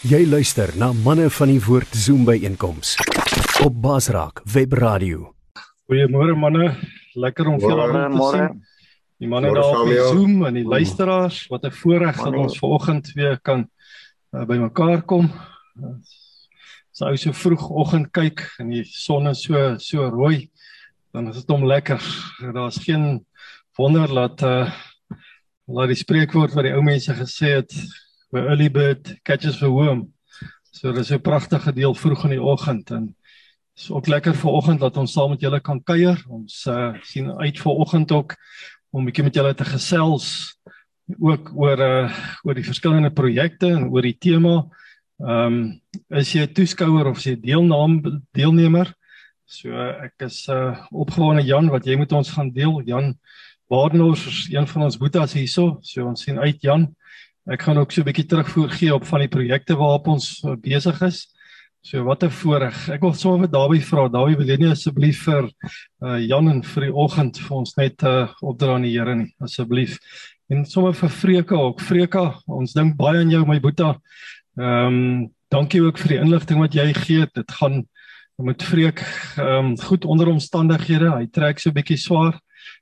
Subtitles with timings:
[0.00, 2.94] Jy luister na manne van die woord Zoom by einkoms
[3.60, 5.26] op Basraak Web Radio.
[5.84, 6.70] Goeiemôre manne,
[7.20, 8.56] lekker om julle almal te sien.
[9.20, 13.36] Die manne daar op Zoom en die luisteraars, wat 'n voorreg dat ons vanoggend weer
[13.44, 13.68] kan
[14.32, 15.28] uh, by mekaar kom.
[16.96, 20.48] As ou so vroegoggend kyk en die son is so so rooi,
[21.12, 22.00] dan is dit hom lekker.
[22.54, 23.26] Daar's geen
[23.76, 24.72] wonder dat uh
[25.68, 27.72] laat die spreekwoord wat die ou mense gesê het,
[28.30, 30.12] where early bird catches the worm.
[30.72, 33.14] So dis 'n pragtige deel vroeg in die oggend en
[33.76, 36.18] is ook lekker vir oggend dat ons saam met julle kan kuier.
[36.28, 38.36] Ons uh, sien uit vir oggend ook
[38.90, 40.56] om 'n bietjie met julle te gesels
[41.18, 42.10] ook oor uh
[42.44, 44.68] oor die verskillende projekte en oor die tema.
[45.18, 48.94] Ehm um, is jy 'n toeskouer of is jy deelnaam deelnemer?
[49.44, 52.82] So uh, ek is uh opgewonde Jan wat jy met ons gaan deel.
[52.86, 53.18] Jan
[53.68, 55.78] Badenhorst is een van ons boetas hierso.
[55.82, 56.88] So ons sien uit Jan.
[57.50, 60.54] Ek gaan ook so 'n bietjie terugvoer gee op van die projekte waarop ons uh,
[60.54, 61.26] besig is.
[61.82, 62.88] So wat 'n voorreg.
[62.88, 64.08] Ek wil sommer vir Dawie vra.
[64.08, 65.50] Dawie, wil jy nie asseblief vir
[66.02, 69.34] uh, Jan en vir die oggend vir ons net uh, opdra aan die Here nie,
[69.40, 69.98] asseblief.
[70.50, 71.80] En sommer vir Freka ook.
[71.80, 73.96] Freka, ons dink baie aan jou my boeta.
[74.58, 77.26] Ehm um, dankie ook vir die inligting wat jy gee.
[77.34, 77.82] Dit gaan
[78.38, 79.02] met Freek
[79.36, 81.10] ehm um, goed onder omstandighede.
[81.16, 82.38] Hy trek so 'n bietjie swaar.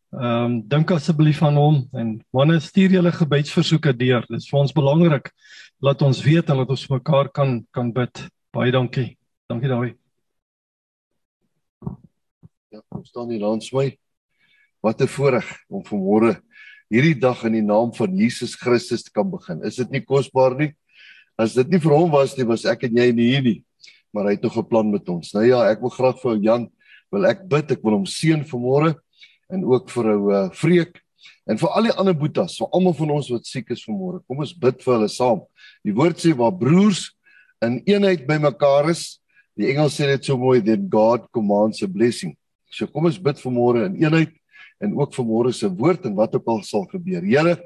[0.08, 4.22] Ehm um, dink asseblief aan hom en wanneer stuur julle gebedsversoeke deur.
[4.24, 5.26] Dit is vir ons belangrik
[5.84, 8.22] dat ons weet en dat ons mekaar kan kan bid.
[8.56, 9.18] Baie dankie.
[9.52, 9.90] Dankie daai.
[12.72, 13.90] Ja, kom staan hier langs my.
[14.80, 16.40] Wat 'n voorreg om vanmôre
[16.88, 19.60] hierdie dag in die naam van Jesus Christus te kan begin.
[19.62, 20.72] Is dit nie kosbaar nie?
[21.36, 23.64] As dit nie vir hom was nie, was ek en jy nie hier nie.
[24.14, 25.34] Maar hy het nog 'n plan met ons.
[25.34, 26.70] Nou ja, ek wil graag vir Jan
[27.12, 27.70] wil ek bid.
[27.72, 28.96] Ek wil hom seën vanmôre
[29.52, 30.98] en ook vir ou uh, Freek
[31.48, 34.20] en vir al die ander boetas, vir almal van ons wat siek is vanmôre.
[34.28, 35.40] Kom ons bid vir hulle saam.
[35.84, 37.08] Die woord sê waar broers
[37.64, 39.18] in eenheid bymekaar is,
[39.58, 42.36] die Engels sê dit so mooi, that God commands a blessing.
[42.70, 44.36] So kom ons bid vanmôre in eenheid
[44.84, 47.24] en ook vanmôre se woord en wat ook al sal gebeur.
[47.24, 47.56] Here,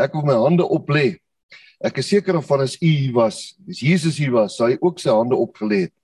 [0.00, 1.18] ek wil my hande oplê.
[1.82, 4.78] Ek is seker of van as U hier was, as Jesus hier was, sou hy
[4.78, 5.94] ook sy hande opgelê het.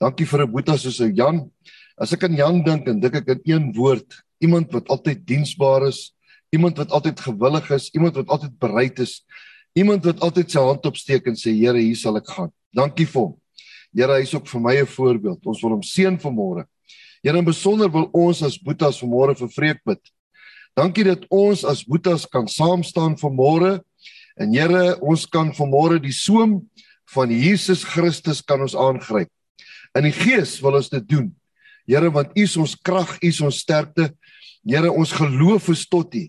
[0.00, 1.50] Dankie vir 'n boetas soos Jan.
[1.96, 5.86] As ek aan Jan dink en dink ek aan een woord, iemand wat altyd diensbaar
[5.88, 6.12] is,
[6.54, 9.24] iemand wat altyd gewillig is, iemand wat altyd bereid is,
[9.76, 12.52] iemand wat altyd sy hand opsteek en sê Here, hier sal ek gaan.
[12.76, 13.34] Dankie vir hom.
[13.96, 15.46] Here, hy is ook vir my 'n voorbeeld.
[15.46, 16.66] Ons wil hom seën vanmôre.
[17.22, 20.00] Here, in besonder wil ons as boetas vanmôre vir vreek bid.
[20.76, 23.80] Dankie dat ons as boetas kan saam staan vanmôre.
[24.38, 26.68] En Here, ons kan vanmôre die soem
[27.14, 29.28] van Jesus Christus kan ons aangryp.
[29.96, 31.35] In die gees wil ons dit doen.
[31.86, 34.10] Here, want U is ons krag, U is ons sterkte.
[34.66, 36.24] Here, ons geloof is tot U.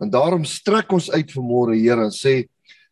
[0.00, 2.46] En daarom strek ons uit vanmôre, Here, en sê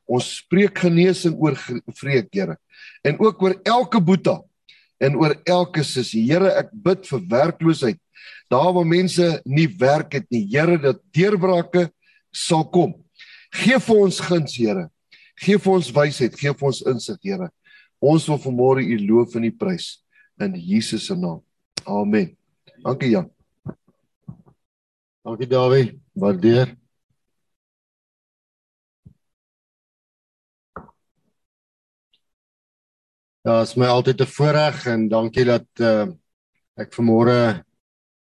[0.04, 1.56] ons spreek genesing oor
[1.96, 2.58] vreek, Here.
[3.04, 4.38] En ook oor elke boeta
[5.00, 6.26] en oor elke sussie.
[6.28, 8.00] Here, ek bid vir werkloosheid.
[8.52, 11.88] Daar waar mense nie werk het nie, Here, dat deurbrake
[12.34, 12.92] sal kom.
[13.54, 14.90] Geef vir ons guns, Here.
[15.40, 17.48] Geef vir ons wysheid, geef vir ons insig, Here.
[18.04, 19.94] Ons wil vanmôre U loof en U prys
[20.42, 21.40] in Jesus se naam.
[21.86, 22.36] Amen.
[22.82, 23.30] Dankie Jan.
[25.22, 26.00] Dankie Dawie.
[26.12, 26.76] Waardeer.
[33.44, 36.06] Ja, is my altyd 'n voorreg en dankie dat uh,
[36.80, 37.64] ek vanmôre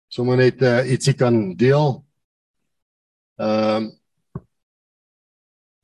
[0.10, 2.02] sommer net uh, ietsie kan deel.
[3.38, 3.92] Ehm uh,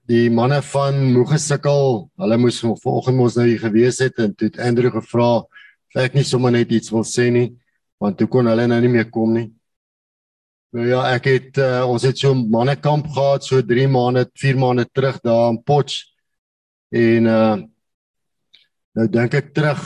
[0.09, 4.57] die manne van Moegesukkel, hulle moes vanoggend mos nou hier gewees het en toe het
[4.57, 5.45] Andrew gevra
[5.95, 7.49] ek nie sommer net iets wil sê nie
[7.99, 9.49] want toe kon hulle nou nie meer kom nie.
[10.71, 14.57] Nou ja, ek het uh, ons het so 'n mannekamp gehad so 3 maande, 4
[14.57, 16.05] maande terug daar in Potch.
[16.91, 17.57] En uh
[18.95, 19.81] nou dink ek terug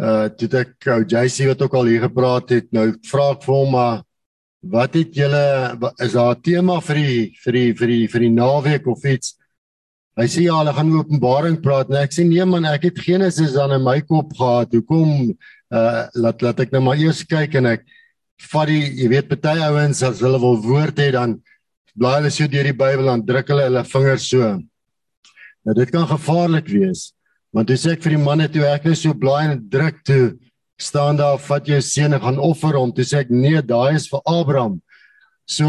[0.00, 3.54] uh toe ek ou JC wat ook al hier gepraat het, nou vra ek vir
[3.54, 4.02] hom maar
[4.62, 8.30] wat het julle is daar 'n tema vir die vir die vir die vir die
[8.30, 9.38] naweek of iets?
[10.20, 13.54] Hy sê ja, hulle gaan openbaring praat en ek sê nee man, ek het Genesis
[13.56, 14.74] dan in my kop gehad.
[14.76, 15.32] Hoekom
[15.72, 17.86] uh laat laat ek nou maar eers kyk en ek
[18.52, 21.38] vat die jy weet baie ouens as hulle wil woord hê dan
[21.96, 24.52] blaai hulle so deur die Bybel en druk hulle hulle vingers so.
[25.64, 27.12] Nou dit kan gevaarlik wees.
[27.56, 30.34] Want jy sê ek vir die manne toe ek net so blaai en druk toe
[30.82, 32.92] staan daar vat jou seun en gaan offer hom.
[32.92, 34.80] Toe sê ek nee, daai is vir Abraham.
[35.48, 35.68] So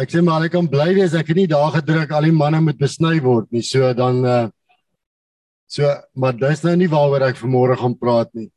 [0.00, 2.60] ek sê maar ek kan bly wees ek het nie daar gedruk al die manne
[2.64, 3.62] moet besny word nie.
[3.62, 4.48] So dan uh
[5.72, 8.50] so maar dis nou nie waaroor ek vanmôre gaan praat nie.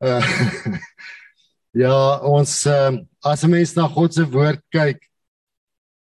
[0.00, 0.24] Uh,
[1.84, 1.94] ja,
[2.26, 4.98] ons uh, as 'n mens na God se woord kyk,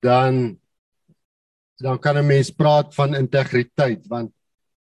[0.01, 0.57] dan
[1.79, 4.33] dan kan 'n mens praat van integriteit want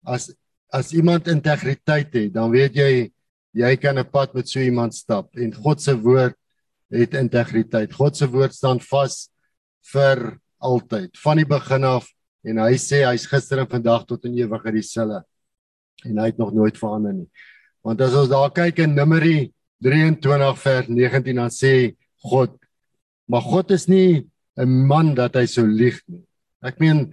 [0.04, 0.34] as
[0.74, 3.12] as iemand integriteit het, dan weet jy
[3.54, 6.36] jy kan 'n pad met so iemand stap en God se woord
[6.94, 7.92] het integriteit.
[7.92, 9.28] God se woord staan vas
[9.92, 12.08] vir altyd, van die begin af
[12.44, 15.22] en hy sê hy's gister en vandag tot in ewigheid dieselfde.
[16.04, 17.28] En hy het nog nooit verander nie.
[17.84, 19.50] Want as ons daar kyk in Numeri
[19.84, 21.74] 23 vers 19 dan sê
[22.24, 22.54] God,
[23.28, 24.24] maar God is nie
[24.56, 26.22] 'n man dat hy sou lieg nie.
[26.62, 27.12] Ek meen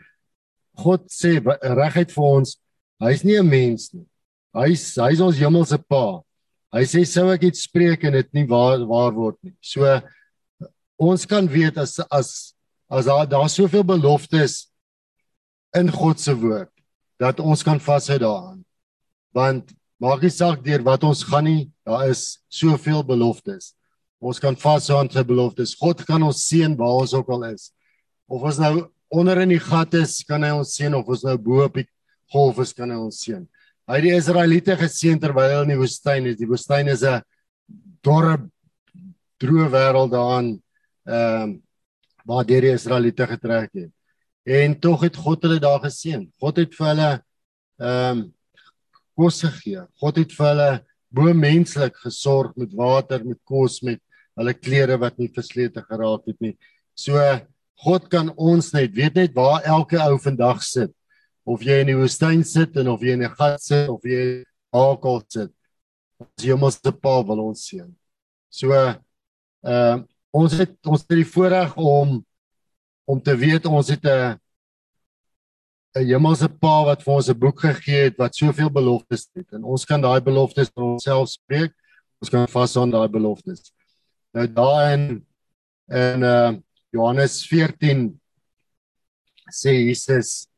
[0.78, 2.58] God sê regheid vir ons,
[3.02, 4.06] hy's nie 'n mens nie.
[4.54, 6.22] Hy's hy's ons hemelse Pa.
[6.72, 9.56] Hy sê sou ek iets spreek en dit nie waar waar word nie.
[9.60, 9.84] So
[11.02, 12.54] ons kan weet as as
[12.92, 14.70] as daar daar soveel beloftes
[15.76, 16.72] in God se woord
[17.22, 18.64] dat ons kan vashou daaraan.
[19.36, 23.76] Want maak nie saak deur wat ons gaan nie, daar is soveel beloftes.
[24.22, 25.76] Ons kan vashou aan sy beloftes.
[25.78, 27.70] God kan ons seën waar ons ook al is.
[28.32, 28.74] Of ons nou
[29.12, 31.88] onder in die gat is, kan hy ons seën of ons nou bo op die
[32.32, 33.44] golf is, kan hy ons seën.
[33.90, 36.38] Hy het die Israeliete geseën terwyl hulle in die woestyn is.
[36.40, 37.22] Die woestyn is 'n
[38.04, 38.38] dorre
[39.42, 40.62] droë wêreld daarin
[41.08, 41.62] ehm um,
[42.26, 43.92] waar die Israeliete getrek het.
[44.46, 46.30] En tog het God hulle daar geseën.
[46.40, 47.12] God het vir hulle
[47.80, 48.34] ehm um,
[49.18, 49.82] kos gegee.
[50.00, 50.72] God het vir hulle
[51.10, 54.00] bo menslik gesorg met water, met kos, met
[54.40, 56.56] hulle klere wat nie verslete geraak het nie.
[56.96, 57.18] So
[57.84, 60.94] God kan ons net weet net waar elke ou vandag sit
[61.44, 64.44] of jy in die woestyn sit en of jy in 'n gat sit of jy
[64.72, 65.52] alkohol sit.
[66.20, 67.90] Ons hemelse Pa wil ons seën.
[68.50, 69.00] So ehm
[69.64, 72.22] uh, ons het ons het die voorreg om
[73.06, 74.40] om te weet ons het 'n
[75.96, 79.64] 'n hemelse Pa wat vir ons 'n boek gegee het wat soveel beloftes het en
[79.64, 81.74] ons kan daai beloftes vir onsself spreek.
[82.22, 83.74] Ons kan vashou aan daai beloftes.
[84.34, 85.26] Nou daarin
[85.90, 86.54] in uh
[86.92, 88.20] Johannes 14
[89.48, 90.51] sê Jesus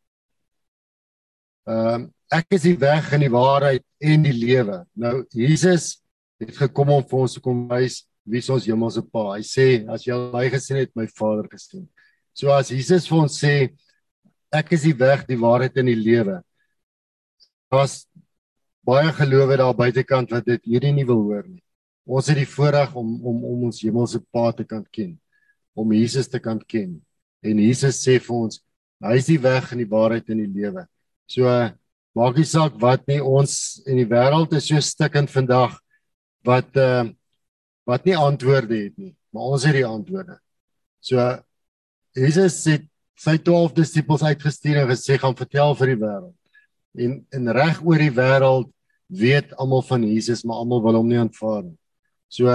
[1.68, 4.80] Ehm um, ek is die weg en die waarheid en die lewe.
[4.98, 6.00] Nou Jesus
[6.42, 9.36] het gekom om vir ons te kom wys wie ons hemelse Pa.
[9.38, 11.86] Hy sê as jy my gesien het, my Vader gesien.
[12.34, 13.54] So as Jesus vir ons sê
[14.54, 16.40] ek is die weg, die waarheid en die lewe.
[17.74, 18.04] Was
[18.86, 21.62] baie gelowe daar buitekant wat dit hierdie nie wil hoor nie.
[22.04, 25.16] Ons het die voorreg om om om ons hemelse Pa te kan ken,
[25.76, 26.98] om Jesus te kan ken.
[27.44, 28.60] En Jesus sê vir ons,
[29.04, 30.86] hy is die weg en die waarheid en die lewe.
[31.28, 31.48] So
[32.14, 35.80] maak nie saak wat nie ons in die wêreld is so stikkend vandag
[36.46, 37.10] wat uh
[37.84, 40.38] wat nie antwoorde het nie, maar ons het die antwoorde.
[41.04, 41.20] So
[42.16, 42.86] Jesus het
[43.20, 46.38] sy 12 disippels uitgestuur en gesê gaan vertel vir die wêreld.
[46.94, 48.70] En in reg oor die wêreld
[49.14, 51.78] weet almal van Jesus, maar almal wil hom nie aanvaar nie.
[52.32, 52.50] So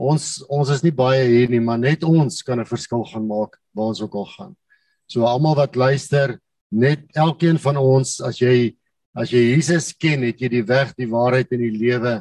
[0.00, 3.58] ons ons is nie baie hier nie, maar net ons kan 'n verskil gaan maak
[3.74, 4.56] waar ons ook al gaan.
[5.08, 6.38] So almal wat luister,
[6.70, 8.76] net elkeen van ons as jy
[9.18, 12.20] as jy Jesus ken, het jy die weg, die waarheid en die lewe.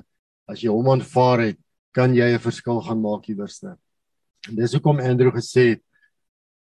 [0.50, 1.60] As jy hom aanvaar het,
[1.94, 3.78] kan jy 'n verskil gaan maak hierwerste.
[4.50, 5.84] En dis hoekom Andrew gesê het,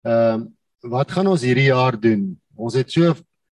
[0.06, 2.38] ehm um, wat gaan ons hierdie jaar doen?
[2.56, 3.14] Ons het so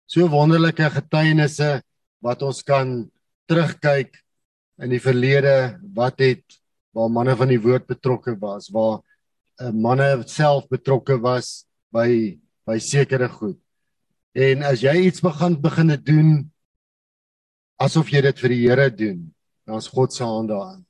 [0.08, 1.82] so wonderlike getuienisse
[2.24, 3.12] wat ons kan
[3.48, 4.16] terugkyk
[4.82, 6.44] in die verlede wat het
[6.96, 9.02] waar manne van die woord betrokke was, waar
[9.62, 13.58] uh, manne self betrokke was by by sekere goed.
[14.38, 16.52] En as jy iets begin beginne doen
[17.82, 19.24] asof jy dit vir die Here doen,
[19.66, 20.84] dan is God se hand daarin.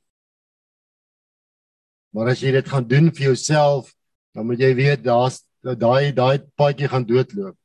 [2.10, 3.92] Maar as jy dit gaan doen vir jouself,
[4.34, 7.56] dan moet jy weet daar's daai daai paadjie gaan doodloop.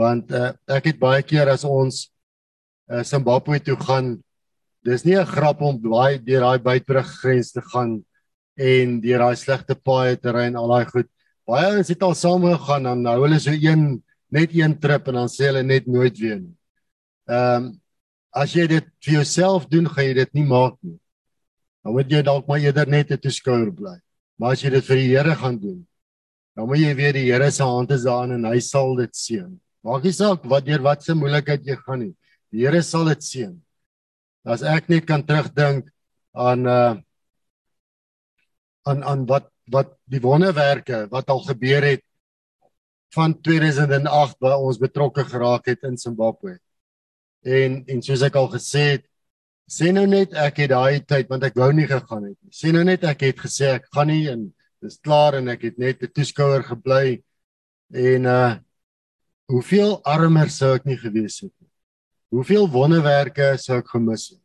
[0.00, 2.06] Want uh, ek het baie keer as ons
[2.88, 4.14] uh, Zimbabwe toe gaan,
[4.86, 8.00] dis nie 'n grap om baie deur daai buitebrug grens te gaan
[8.56, 11.08] en deur daai slegte paaie te ry en al daai goed.
[11.44, 14.00] Baie ons het al saam gegaan dan nou hulle so een
[14.30, 16.56] net een trip en dan sê hulle net nooit weer nie.
[17.30, 17.70] Ehm um,
[18.30, 20.94] as jy dit vir jouself doen, gaan jy dit nie maak nie.
[21.82, 23.96] Dan moet jy dalk maar eerder net 'n toeskouer bly.
[24.38, 25.86] Maar as jy dit vir die Here gaan doen,
[26.54, 29.50] dan moet jy weet die Here se hand is daarin en hy sal dit seën.
[29.82, 32.14] Maak nie saak wat deur wat se moeilikheid jy gaan nie.
[32.52, 33.54] Die Here sal dit seën.
[34.44, 35.90] As ek net kan terugdink
[36.32, 36.94] aan uh
[38.88, 42.02] aan aan wat wat die wonderwerke wat al gebeur het
[43.14, 46.58] van 2008 waar ons betrokke geraak het in Zimbabwe.
[47.42, 49.04] En en soos ek al gesê het,
[49.70, 52.54] sê nou net ek het daai tyd want ek wou nie gegaan het nie.
[52.54, 54.48] Sê nou net ek het gesê ek gaan nie en
[54.82, 57.22] dis klaar en ek het net 'n toeskouer gebly
[57.92, 58.58] en uh
[59.50, 61.70] hoeveel armer sou ek nie gewees het nie.
[62.30, 64.42] Hoeveel wonderwerke sou ek gemis het.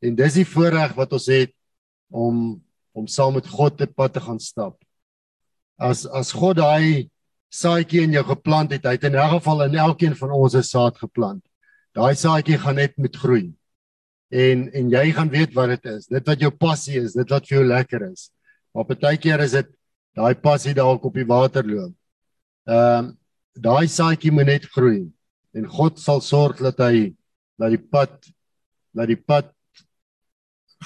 [0.00, 1.52] En dis die voorreg wat ons het
[2.08, 2.60] om
[2.94, 4.78] om saam met God te pad te gaan stap.
[5.76, 7.10] As as God daai
[7.54, 10.62] saadjie in jou geplant het, hy het in elk geval in elkeen van ons 'n
[10.62, 11.42] saad geplant.
[11.94, 13.54] Daai saadjie gaan net met groei.
[14.30, 16.06] En en jy gaan weet wat dit is.
[16.06, 18.30] Dit wat jou passie is, dit wat vir jou lekker is.
[18.74, 19.68] Maar partykeer is dit
[20.14, 21.94] daai passie dalk op die water loop.
[22.66, 23.18] Ehm um,
[23.54, 25.12] daai saadjie moet net groei
[25.54, 27.14] en God sal sorg dat hy
[27.58, 28.10] dat die pad
[28.94, 29.52] dat die pad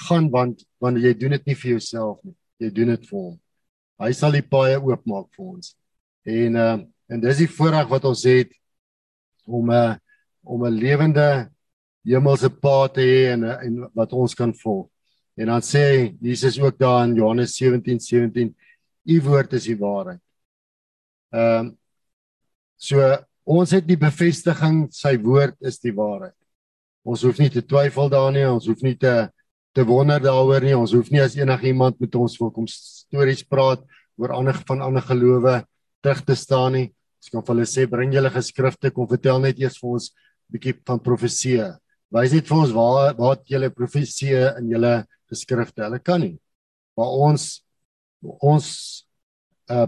[0.07, 2.35] gaan want want jy doen dit nie vir jouself nie.
[2.59, 3.37] Jy doen dit vir hom.
[3.99, 5.73] Hy sal die paaie oopmaak vir ons.
[6.23, 6.77] En uh
[7.09, 8.51] en dis die voorreg wat ons het
[9.45, 9.95] om 'n uh,
[10.43, 11.49] om 'n lewende
[12.05, 14.89] hemelse pa te hê en en wat ons kan volg.
[15.35, 18.55] En dan sê Jesus ook daar in Johannes 17:17 17,
[19.03, 20.21] u woord is die waarheid.
[21.29, 21.77] Ehm um,
[22.77, 26.35] so ons het die bevestiging sy woord is die waarheid.
[27.03, 29.29] Ons hoef nie te twyfel daarin nie, ons hoef nie te
[29.73, 30.75] te wonder daaroor nie.
[30.75, 33.83] Ons hoef nie as enigiemand met ons wil kom stories praat
[34.17, 35.59] oor ander van ander gelowe
[36.03, 36.87] terug te staan nie.
[37.19, 40.09] Ons kan vir hulle sê bring julle geskrifte, kom vertel net eers vir ons
[40.49, 41.61] bietjie van profesie.
[42.13, 44.93] Wys net vir ons waar waar julle profesie in julle
[45.29, 45.83] geskrifte.
[45.85, 46.37] Hulle kan nie.
[46.97, 47.49] Maar ons
[48.43, 48.69] ons
[49.69, 49.87] uh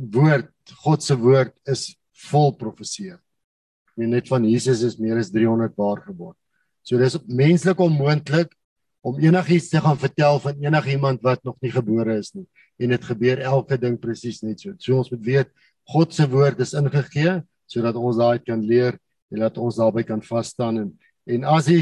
[0.00, 0.48] woord,
[0.80, 1.90] God se woord is
[2.30, 3.12] vol profesie.
[4.00, 6.36] Net van Jesus is meer as 300 jaar gebore.
[6.86, 8.54] So dis menslik onmoontlik
[9.00, 12.46] om enigiets te gaan vertel van enigiemand wat nog nie gebore is nie
[12.80, 14.72] en dit gebeur elke ding presies net so.
[14.80, 15.48] So ons moet weet
[15.90, 17.40] God se woord is ingegee
[17.70, 18.98] sodat ons daai kan leer
[19.30, 20.92] en dat ons daarbey kan vas staan en
[21.30, 21.80] en as hy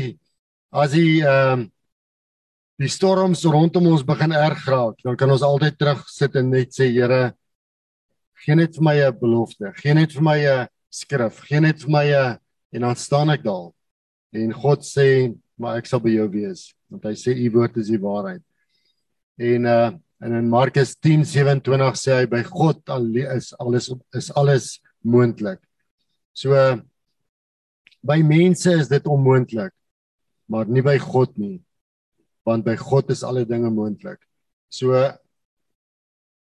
[0.74, 1.66] as hy ehm um,
[2.78, 6.70] die storms rondom ons begin erg raak, dan kan ons altyd terug sit en net
[6.70, 7.32] sê Here,
[8.44, 11.90] gee net vir my 'n belofte, gee net vir my 'n skrif, gee net vir
[11.90, 12.38] my 'n
[12.72, 13.72] en dan staan ek daar.
[14.32, 17.90] En God sê, maar ek sal by jou wees want hy sê u woord is
[17.92, 18.44] die waarheid.
[19.38, 22.82] En uh en in Markus 10:27 sê hy by God
[23.36, 23.86] is alles
[24.18, 25.60] is alles moontlik.
[26.34, 26.78] So uh,
[28.02, 29.72] by mense is dit onmoontlik,
[30.50, 31.60] maar nie by God nie.
[32.46, 34.18] Want by God is alle dinge moontlik.
[34.70, 35.14] So uh,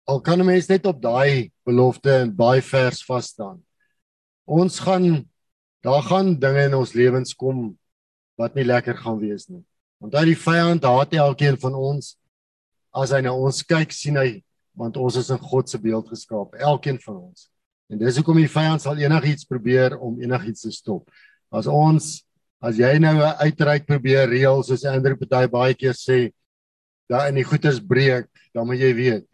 [0.08, 3.64] al kan 'n mens net op daai belofte en daai vers vas staan.
[4.46, 5.24] Ons gaan
[5.84, 7.78] daar gaan dinge in ons lewens kom
[8.40, 9.64] wat nie lekker gaan wees nie.
[10.04, 12.18] Hy die vyand haat elkeen van ons.
[12.94, 14.44] As hy na ons kyk, sien hy
[14.76, 17.48] want ons is in God se beeld geskaap, elkeen van ons.
[17.94, 21.06] En dis hoekom die vyand sal enigiets probeer om enigiets te stop.
[21.54, 22.24] As ons
[22.64, 26.34] as jy nou 'n uitreik probeer reël soos Andrew party baie keer sê,
[27.10, 29.26] daar in die goeters breek, dan moet jy weet,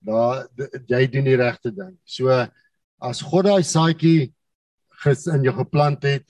[0.00, 0.48] daar
[0.88, 1.96] jy doen die regte ding.
[2.04, 2.28] So
[3.00, 4.32] as God daai saadjie
[5.34, 6.24] in jou geplant het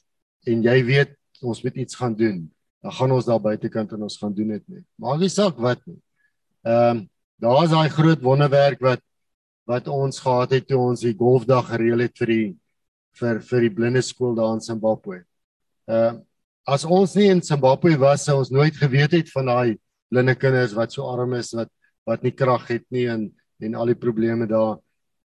[0.47, 2.51] en jy weet ons moet iets gaan doen,
[2.83, 4.85] dan gaan ons daar buitekant en ons gaan doen dit net.
[4.99, 6.01] Maak nie saak wat nie.
[6.67, 7.09] Ehm um,
[7.43, 9.01] daar's daai groot wonderwerk wat
[9.67, 12.49] wat ons gehad het toe ons die golfdag gereël het vir die
[13.19, 15.23] vir vir die blinde skool daar in Zimbabwe.
[15.91, 16.21] Ehm uh,
[16.67, 19.79] as ons nie in Zimbabwe was sou ons nooit geweet het van daai
[20.13, 21.71] blinde kinders wat so arm is wat
[22.07, 23.31] wat nie krag het nie en
[23.63, 24.79] en al die probleme daar.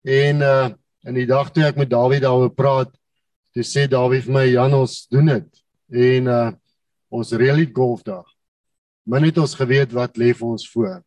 [0.03, 0.71] En uh
[1.05, 2.89] in die dag toe ek met Dawie daaroor praat,
[3.53, 5.61] toe sê Dawie vir my Jan ons doen dit.
[5.93, 6.53] En uh
[7.15, 8.27] ons really golfdag.
[9.07, 11.01] Maar net ons geweet wat lê vir ons voor.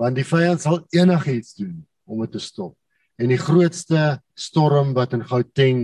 [0.00, 1.76] Want die vyand sal enigiets doen
[2.08, 2.74] om dit te stop.
[3.18, 5.82] En die grootste storm wat in Gauteng,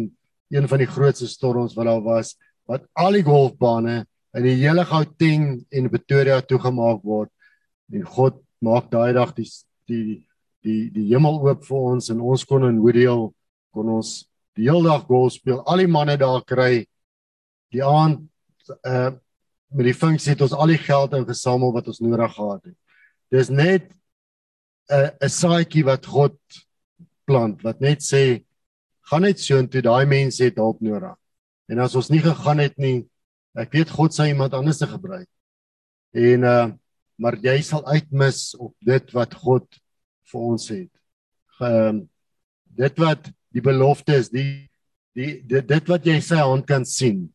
[0.55, 2.35] een van die grootste storms wat daar was,
[2.71, 7.31] wat al die golfbane in die hele Gauteng en Pretoria toegemaak word.
[7.93, 9.49] En God maak daai dag die
[9.91, 10.23] die
[10.65, 13.29] die die hemel oop vir ons en ons kon in Hoedeel
[13.75, 14.23] kon ons
[14.57, 15.61] die hele dag golf speel.
[15.69, 16.87] Al die manne daar kry
[17.75, 18.25] die aand
[18.87, 19.13] uh
[19.73, 22.77] met die funksie het ons al die geld ingesamel wat ons nodig gehad het.
[23.31, 23.91] Dis net
[24.91, 26.37] 'n 'n saadjie wat God
[27.25, 28.45] plant wat net sê
[29.11, 31.17] gaan net so intoe daai mense het hulp nodig.
[31.69, 33.07] En as ons nie gegaan het nie,
[33.57, 35.29] ek weet God sou iemand anders te gebruik.
[36.13, 36.73] En uh
[37.17, 39.67] maar jy sal uitmis op dit wat God
[40.33, 40.91] vir ons het.
[41.63, 42.09] Ehm
[42.75, 44.67] dit wat die belofte is, die
[45.15, 47.29] die dit, dit wat jy sy hand kan sien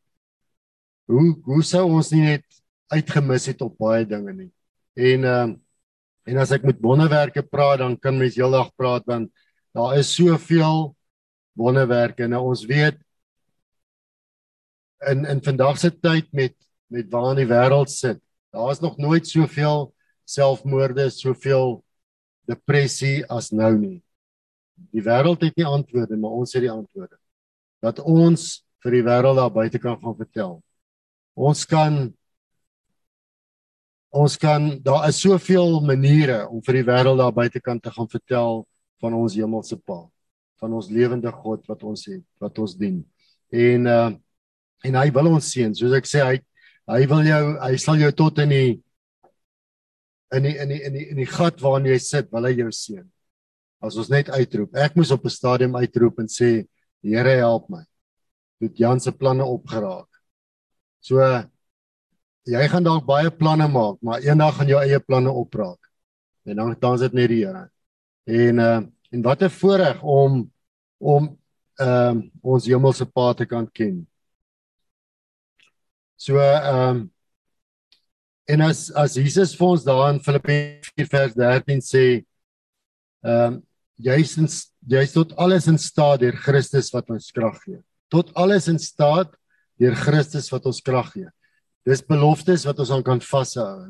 [1.10, 2.46] hoe hoe sou ons nie net
[2.94, 4.52] uitgemis het op baie dinge nie.
[5.00, 5.58] En ehm uh,
[6.30, 9.32] en as ek met wonderwerke praat, dan kan mens heeldag praat want
[9.74, 10.92] daar is soveel
[11.58, 12.28] wonderwerke.
[12.30, 13.00] Nou ons weet
[15.10, 16.54] in in vandag se tyd met
[16.88, 18.22] met waar in die wêreld sit,
[18.54, 19.90] daar is nog nooit soveel
[20.26, 21.84] selfmoorde, soveel
[22.46, 24.00] depressie as nou nie.
[24.94, 27.18] Die wêreld het nie antwoorde, maar ons het die antwoorde.
[27.82, 30.60] Dat ons vir die wêreld daar buite kan gaan vertel
[31.40, 32.00] ons kan
[34.10, 38.64] ons kan daar is soveel maniere om vir die wêreld daar buitekant te gaan vertel
[39.00, 40.02] van ons hemelse Pa,
[40.60, 43.04] van ons lewende God wat ons het, wat ons dien.
[43.54, 44.10] En uh
[44.88, 45.74] en hy wil ons seën.
[45.76, 46.38] Soos ek sê, hy
[46.88, 48.70] hy wil jou hy sal jou tot in die
[50.36, 52.70] in die in die in die in die gat waarin jy sit, wil hy jou
[52.72, 53.04] seën.
[53.84, 54.72] As ons net uitroep.
[54.76, 56.68] Ek moes op 'n stadium uitroep en sê,
[57.04, 57.84] Here help my.
[58.60, 60.08] Dit Jan se planne opgeraak.
[61.00, 61.20] So
[62.50, 65.80] jy gaan dalk baie planne maak, maar eendag gaan jou eie planne opraak.
[66.46, 67.70] En dan dan is dit net die Here.
[68.26, 70.52] En uh en wat 'n voorreg om
[70.98, 71.40] om
[71.80, 74.08] ehm um, ons hemelse Pa te kan ken.
[76.16, 77.12] So ehm um,
[78.46, 82.06] en as as Jesus vir ons daar in Filippense 4 vers 13 sê
[83.24, 83.62] ehm um,
[83.96, 84.36] jy's
[84.88, 87.80] jy's tot alles in staat deur Christus wat ons krag gee.
[88.08, 89.39] Tot alles in staat
[89.80, 91.30] deur Christus wat ons krag gee.
[91.88, 93.90] Dis beloftes wat ons aan kan vashou.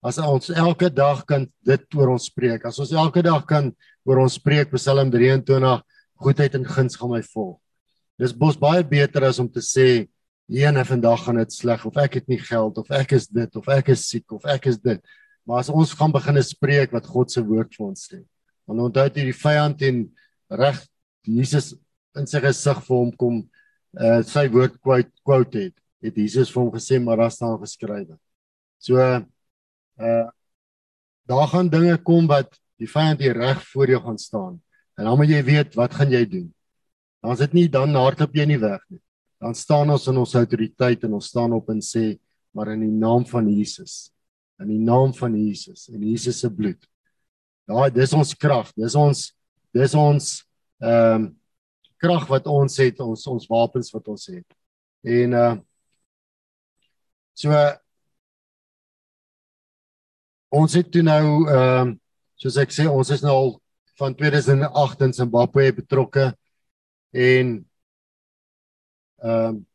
[0.00, 2.64] As ons elke dag kan dit oor ons spreek.
[2.64, 3.72] As ons elke dag kan
[4.08, 5.80] oor ons spreek Psalm 23
[6.20, 7.58] goedheid en guns gaan my volg.
[8.20, 10.06] Dis bos baie beter as om te sê
[10.50, 13.68] ene vandag gaan dit sleg of ek het nie geld of ek is dit of
[13.72, 15.00] ek is siek of ek is dit.
[15.48, 18.20] Maar as ons gaan begine spreek wat God se woord vir ons sê.
[18.68, 20.02] Want onthou dit die vyand en
[20.60, 20.82] reg
[21.28, 21.72] Jesus
[22.18, 23.40] in sy gesig vir hom kom
[23.98, 28.16] uh sy woord quote quote het het Jesus vir hom gesê maar daar staan geskrywe.
[28.78, 30.28] So uh
[31.30, 34.56] daar gaan dinge kom wat die vyand hier reg voor jou gaan staan.
[34.98, 36.48] En dan moet jy weet wat gaan jy doen?
[37.22, 39.00] Dan is dit nie dan hardloop jy nie weg nie.
[39.40, 42.18] Dan staan ons in ons autoriteit en ons staan op en sê
[42.56, 44.10] maar in die naam van Jesus.
[44.60, 46.80] In die naam van Jesus en Jesus se bloed.
[47.68, 48.72] Daai dis ons krag.
[48.76, 49.28] Dis ons
[49.76, 50.32] dis ons
[50.80, 51.28] ehm um,
[52.00, 54.46] krag wat ons het, ons ons wapens wat ons het.
[55.04, 55.52] En uh
[57.40, 57.56] So
[60.50, 61.96] ons het toe nou ehm uh,
[62.40, 63.50] soos ek sê ons is nou al
[64.00, 66.26] van 2008 in Zimbabwe betrokke
[67.16, 67.56] en
[69.24, 69.66] ehm um,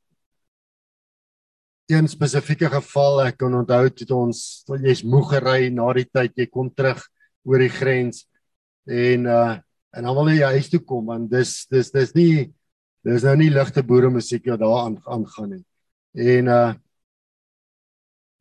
[1.85, 4.39] een spesifieke geval ek kan onthou het ons
[4.81, 7.03] jy's moeg gery na die tyd jy kom terug
[7.45, 8.25] oor die grens
[8.89, 9.53] en uh
[9.95, 12.53] en wil jy huis toe kom want dis dis dis nie
[13.05, 15.63] dis nou nie ligte boere musiek wat daar aan aangaan nie
[16.37, 16.73] en uh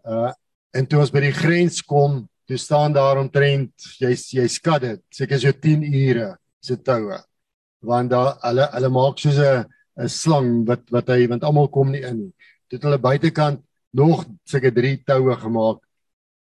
[0.05, 0.33] Uh
[0.75, 5.01] en toe ons by die grens kom, toe staan daar omtrent jy jy skat dit,
[5.15, 7.21] seker so 10 ure se toue.
[7.87, 9.65] Want daar hulle hulle maak soos 'n
[10.03, 12.33] 'n slang wat wat hy want almal kom nie in nie.
[12.69, 13.63] Toe het hulle buitekant
[13.95, 15.79] nog seker 3 toue gemaak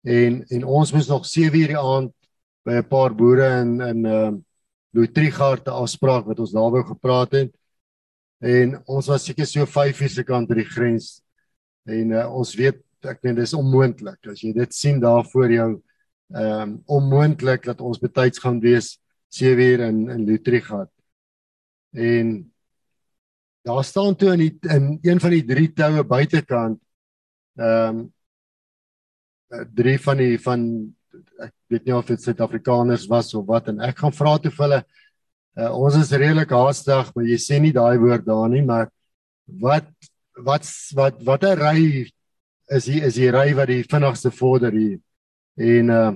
[0.05, 2.13] en en ons moes nog 7 uur die aand
[2.67, 4.33] by 'n paar boere in in uh
[4.97, 7.53] Louis Trigard te afspraak wat ons daarby gepraat het.
[8.41, 11.19] En ons was seker so 5 uur se kant by die grens
[11.87, 15.69] en uh, ons weet ek meen dis onmoontlik as jy dit sien daar voor jou
[16.35, 18.97] ehm um, onmoontlik dat ons betyds gaan wees
[19.31, 20.91] 7 uur in in Lutrigat.
[21.95, 22.33] En
[23.63, 26.81] daar staan toe in die, in een van die drie toue buitekant
[27.55, 30.63] ehm um, drie van die van
[31.41, 34.65] ek weet nie of dit Suid-Afrikaners was of wat en ek gaan vra toe vir
[34.67, 34.83] hulle
[35.59, 38.91] uh, ons is redelik haastig maar jy sê nie daai woord daar nie maar
[39.47, 39.89] wat
[40.45, 42.11] wat wat wat 'n ry
[42.71, 44.99] is hier is die ry wat die vinnigste vorder hier.
[45.57, 46.13] En uh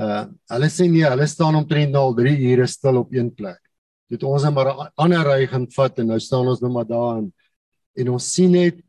[0.00, 3.60] uh hulle sê nee, hulle staan omtrent nou al 3 ure stil op een plek.
[4.10, 6.86] Dit ons net maar 'n ander ry gaan vat en nou staan ons nou maar
[6.86, 7.32] daar en
[7.96, 8.80] en ons sien net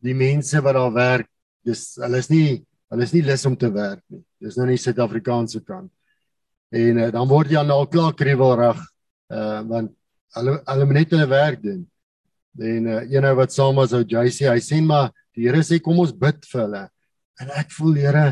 [0.00, 1.28] die mense wat daar werk.
[1.64, 4.22] Dis hulle is nie hulle is nie lus om te werk nie.
[4.42, 5.90] Dis nou nie Suid-Afrikaanse kant.
[6.74, 8.82] En uh, dan word jy al nou klaar kriewelreg
[9.30, 9.94] uh want
[10.36, 11.80] hulle hulle moet net hulle werk doen.
[12.58, 16.00] En uh, eenou wat saam was ou JC, hy sê maar Die Here sê kom
[16.02, 16.84] ons bid vir hulle.
[17.40, 18.24] En ek voel Here,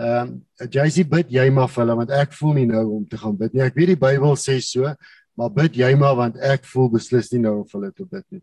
[0.00, 0.36] ehm um,
[0.72, 3.54] JC bid jy maar vir hulle want ek voel nie nou om te gaan bid
[3.54, 3.64] nie.
[3.66, 4.88] Ek weet die Bybel sê so,
[5.36, 8.24] maar bid jy maar want ek voel beslis nie nou om vir hulle te bid
[8.36, 8.42] nie.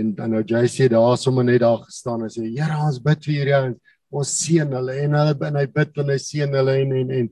[0.00, 3.36] En dan nou JC daar sommer net daar gestaan en sê Here, ons bid vir
[3.36, 3.93] hierdie ouens.
[4.14, 7.30] Ons seën hulle en hulle en hy bid en hy seën hulle en en en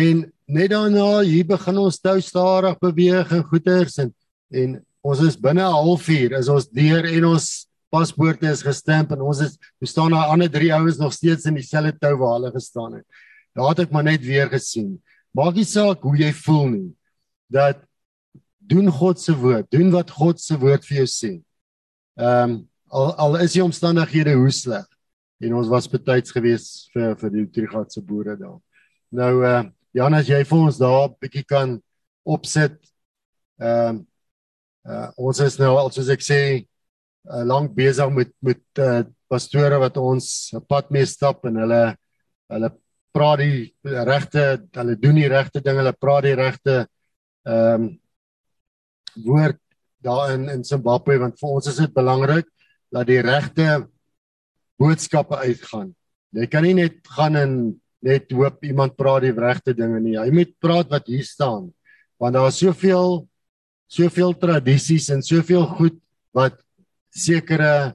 [0.00, 0.24] en
[0.58, 4.12] net daarna hier begin ons tou stadig beweeg en goeters en
[4.62, 7.46] en ons is binne 'n halfuur is ons deur en ons
[7.90, 11.54] paspoorte is gestamp en ons is ons staan daar ander drie ouens nog steeds in
[11.54, 13.06] dieselfde tou waar hulle gestaan het.
[13.54, 14.98] Daar het ek maar net weer gesien.
[15.32, 16.90] Maak nie saak hoe jy voel nie.
[17.48, 17.78] Dat
[18.58, 21.32] doen God se woord, doen wat God se woord vir jou sê.
[22.18, 24.86] Ehm um, al al is die omstandighede hoe sleg
[25.40, 28.60] en ons was betyds gewees vir vir die Trigat se boere daar.
[29.12, 29.64] Nou uh
[29.96, 31.78] Jan as jy vir ons daar bietjie kan
[32.28, 32.76] opsit.
[33.60, 34.00] Ehm um,
[34.86, 39.78] uh ons is nou al soos ek sê uh, lank besig met met uh, pastore
[39.82, 40.26] wat ons
[40.68, 41.82] pad mee stap en hulle
[42.52, 42.70] hulle
[43.16, 43.72] praat die
[44.06, 44.44] regte
[44.76, 46.76] hulle doen die regte ding hulle praat die regte
[47.46, 47.94] ehm um,
[49.24, 49.56] woord
[50.04, 52.48] daar in in Zimbabwe want vir ons is dit belangrik
[52.92, 53.86] dat die regte
[54.80, 55.92] boodskappe uitgaan.
[56.36, 57.52] Jy kan nie net gaan en
[58.04, 60.16] net hoop iemand praat die regte dinge nie.
[60.18, 61.70] Jy moet praat wat hier staan.
[62.20, 63.24] Want daar is soveel
[63.86, 65.98] soveel tradisies en soveel goed
[66.34, 66.58] wat
[67.14, 67.94] sekere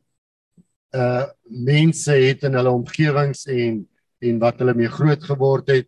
[0.96, 3.82] uh mense het in hulle omgewings en
[4.24, 5.88] en wat hulle mee groot geword het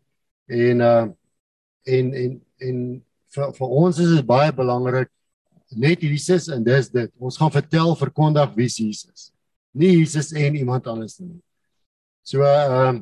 [0.51, 1.05] en uh
[1.87, 2.77] en en en
[3.35, 5.09] vir, vir ons is dit baie belangrik
[5.71, 9.32] net Jesus en dis dit ons gaan vertel verkondig wie Jesus is
[9.73, 11.39] nie Jesus en iemand anders nie.
[12.23, 13.01] So ehm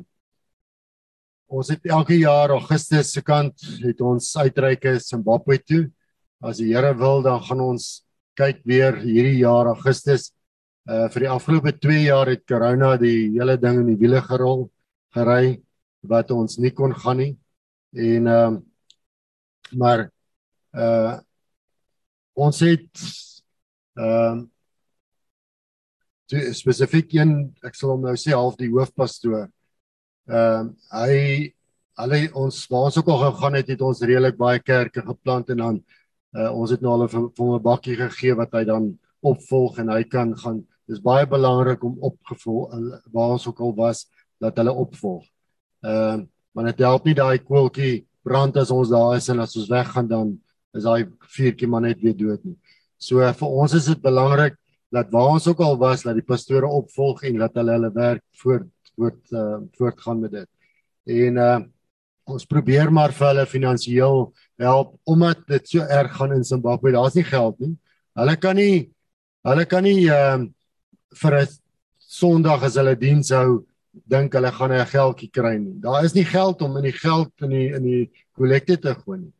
[1.52, 5.82] ons het elke jaar Augustus se kant het ons uitreike Zimbabwe toe.
[6.40, 8.06] As die Here wil dan gaan ons
[8.40, 10.30] kyk weer hierdie jaar Augustus.
[10.88, 14.70] Uh vir die afgelope 2 jaar het corona die hele ding in die wiele gerol
[15.14, 15.60] gery
[16.08, 17.34] wat ons nie kon gaan nie.
[17.92, 18.60] En ehm uh,
[19.72, 20.08] maar
[20.72, 21.20] uh
[22.34, 23.04] ons het
[24.00, 24.48] ehm uh,
[26.56, 27.32] spesifiek een
[27.64, 29.48] ek sal hom nou sê half die hoofpastoor
[30.28, 30.70] ehm uh,
[31.02, 31.52] hy
[32.02, 35.58] alle ons waar ons ook al gegaan het het ons redelik baie kerke geplant en
[35.64, 35.80] dan
[36.36, 39.88] uh, ons het nou al vir hom 'n bakkie gegee wat hy dan opvolg en
[39.92, 42.72] hy kan gaan dis baie belangrik om opgevolg
[43.12, 44.06] waar ons ook al was
[44.40, 45.24] dat hulle opvolg.
[45.84, 49.56] Ehm uh, maar dit help nie daai koeltjie brand as ons daar is en as
[49.56, 50.34] ons weggaan dan
[50.76, 52.58] is daai vuurtjie maar net weer dood nie.
[52.98, 54.58] So uh, vir ons is dit belangrik
[54.92, 58.24] dat waar ons ook al was dat die pastore opvolg en dat hulle hulle werk
[58.42, 60.50] voort voort uh, voortgaan met dit.
[61.04, 61.60] En uh
[62.32, 64.20] ons probeer maar vir hulle finansiëel
[64.62, 66.92] help omdat dit so erg gaan in Zimbabwe.
[66.94, 67.72] Daar's nie geld nie.
[68.14, 68.92] Hulle kan nie
[69.42, 70.50] hulle kan nie ehm uh,
[71.18, 71.48] vir 'n
[71.98, 75.80] Sondag as hulle diens hou dink hulle gaan 'n geldjie kry nie.
[75.80, 79.18] Daar is nie geld om in die geld in die in die kollekte te gooi
[79.18, 79.34] nie.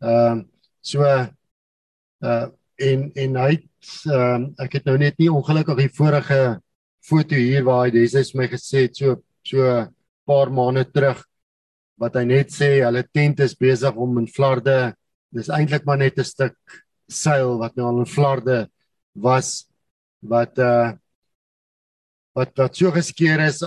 [0.00, 0.44] Ehm uh,
[0.80, 2.46] so uh
[2.78, 6.40] en en hy ehm uh, ek het nou net nie ongelukkig die vorige
[7.02, 9.86] foto hier waar hy is my gesê het so so
[10.26, 11.24] paar maande terug
[11.98, 14.94] wat hy net sê hulle tent is besig om in flarde
[15.34, 16.56] dis eintlik maar net 'n stuk
[17.08, 18.68] seil wat nou al in flarde
[19.14, 19.66] was
[20.22, 20.92] wat uh
[22.34, 23.64] wat wat so geskeur is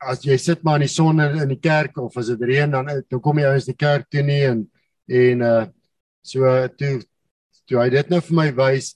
[0.00, 2.86] as jy sit maar in die son in die kerk of as dit reën dan
[2.86, 4.66] dan kom jy ouens die kerk toe nie en
[5.08, 5.66] en uh
[6.22, 7.00] so toe
[7.70, 8.94] toe hy dit nou vir my wys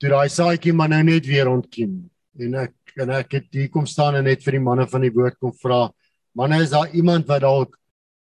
[0.00, 2.04] toe daai saaitjie maar nou net weer ontkiem.
[2.38, 5.12] En ek en ek het hier kom staan en net vir die manne van die
[5.12, 5.88] woord kom vra
[6.36, 7.74] manne is daar iemand wat dalk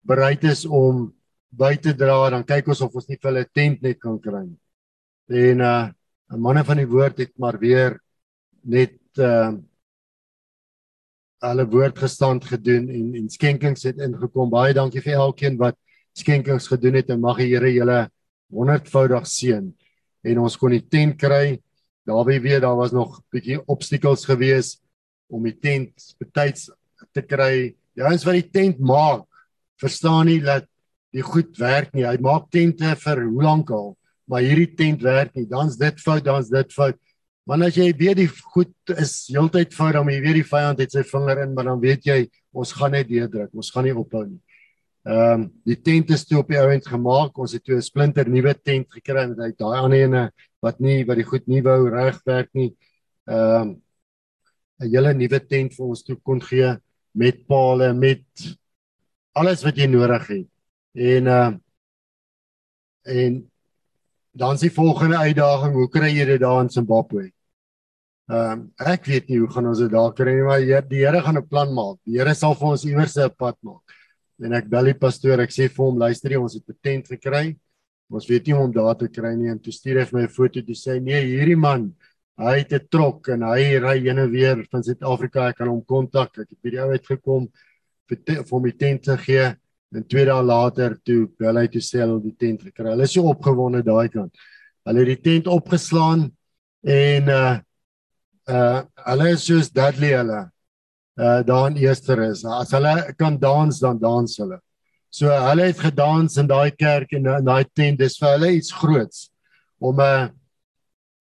[0.07, 1.09] bereid is om
[1.55, 2.29] by te dra?
[2.31, 4.47] Dan kyk ons of ons nie vir hulle tent net kan kry
[5.29, 5.85] en uh
[6.41, 7.99] manne van die woord het maar weer
[8.63, 9.53] net uh
[11.45, 14.49] hulle woord gestand gedoen en en skenkings het ingekom.
[14.49, 15.77] Baie dankie vir elkeen wat
[16.17, 17.99] skenkings gedoen het en mag die Here julle
[18.53, 19.69] honderdvoudig seën.
[20.25, 21.59] En ons kon die tent kry.
[22.05, 24.75] Daarby weer daar was nog bietjie obstacles gewees
[25.31, 26.69] om die tent betyds
[27.13, 27.73] te kry.
[27.95, 29.25] Die ouens wat die tent maak,
[29.81, 30.67] verstaan nie dat
[31.15, 32.05] die goed werk nie.
[32.05, 33.93] Hy maak tente vir hoe lank al,
[34.29, 35.47] maar hierdie tent werk nie.
[35.49, 36.99] Dan's dit fout, dan's dit fout.
[37.45, 40.95] Want as jy weet die goed is heeltyd fout dan jy weet die vyand het
[40.95, 42.19] sy vinger in, maar dan weet jy
[42.55, 43.51] ons gaan net deurdruk.
[43.53, 44.41] Ons gaan nie ophou nie.
[45.05, 47.37] Ehm um, die tent is toe op die ouend gemaak.
[47.37, 51.05] Ons het toe 'n splinter nuwe tent gekry en uit daai ander ene wat nie
[51.05, 52.71] wat die goed nie wou regwerk nie.
[53.29, 53.81] Ehm um,
[54.81, 56.73] 'n hele nuwe tent vir ons toe kon gee
[57.13, 58.25] met palle, met
[59.35, 60.47] alles wat jy nodig het.
[60.93, 61.59] En ehm uh,
[63.05, 63.51] en
[64.33, 67.29] dan is die volgende uitdaging, hoe kry jy dit daar in Zimbabwe?
[68.27, 71.21] Ehm um, ek weet nie hoe gaan ons dit daar kry nie, maar die, Here
[71.21, 71.99] gaan 'n plan maak.
[72.05, 73.83] Die Here sal vir ons iewers 'n pad maak.
[74.43, 77.07] En ek bel die pastoor, ek sê vir hom, luister jy, ons het 'n tent
[77.07, 77.55] gekry.
[78.11, 80.23] Ons weet nie hoe om daar te kry nie en toe stuur hy vir my
[80.25, 81.95] 'n foto toe sê nee, hierdie man,
[82.37, 85.83] hy het 'n trok en hy ry heen en weer van Suid-Afrika, ek kan hom
[85.85, 86.37] kontak.
[86.37, 87.47] Ek het by die ou uitgekom
[88.09, 89.55] vir vir hom die tent te gee
[89.95, 92.91] en 2 dae later toe bel hy toe sê hulle die tent gekry.
[92.91, 94.33] Hulle is so opgewonde daai kant.
[94.85, 96.31] Hulle het die tent opgeslaan
[96.83, 97.59] en uh
[98.47, 100.51] uh hulle is soos Dudley hulle
[101.17, 102.45] uh daar in Easter is.
[102.45, 104.59] As hulle kan dans dan dans hulle.
[105.09, 107.99] So hulle het gedans in daai kerk en in daai tent.
[107.99, 109.29] Dis vir hulle iets groots
[109.79, 110.29] om 'n uh,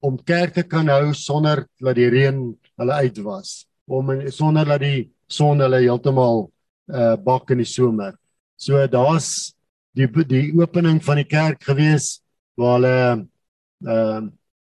[0.04, 2.40] om kerk te kan hou sonder dat die reën
[2.76, 3.66] hulle uit was.
[3.86, 6.50] Om sonder dat die son hulle heeltemal
[6.92, 8.14] uh bak in die somer.
[8.56, 9.54] So daar's
[9.94, 12.20] die die opening van die kerk gewees
[12.58, 13.28] waar hulle
[13.86, 14.20] uh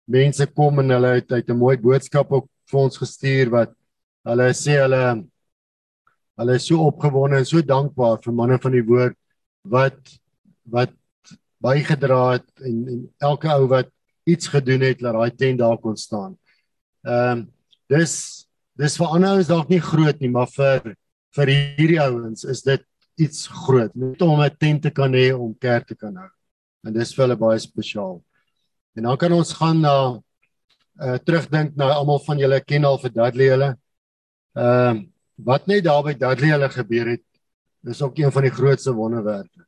[0.04, 3.72] mense kom en hulle het uit 'n mooi boodskap ook vir ons gestuur wat
[4.28, 5.04] hulle sê hulle
[6.40, 9.16] hulle is so opgewonde en so dankbaar vir manne van die woord
[9.76, 9.98] wat
[10.76, 10.94] wat
[11.64, 13.90] bygedra het en en elke ou wat
[14.24, 16.38] iets gedoen het dat daai tent daar kon staan.
[17.04, 17.46] Ehm um,
[17.88, 18.14] dis
[18.80, 20.94] dis vir ander ouens dalk nie groot nie, maar vir
[21.37, 22.82] vir hierdie ouens is dit
[23.20, 23.92] iets groot.
[23.94, 26.30] Net om 'n tent te kan hê om kerk te kan hou.
[26.87, 28.22] En dis vir hulle baie spesiaal.
[28.96, 30.20] En dan kan ons gaan na
[30.94, 33.74] uh terugdink na almal van julle ken al vir Dudley hulle.
[34.54, 35.02] Ehm uh,
[35.34, 37.24] wat net daar by Dudley hulle gebeur het,
[37.90, 39.64] is ook een van die grootste wonderwerke.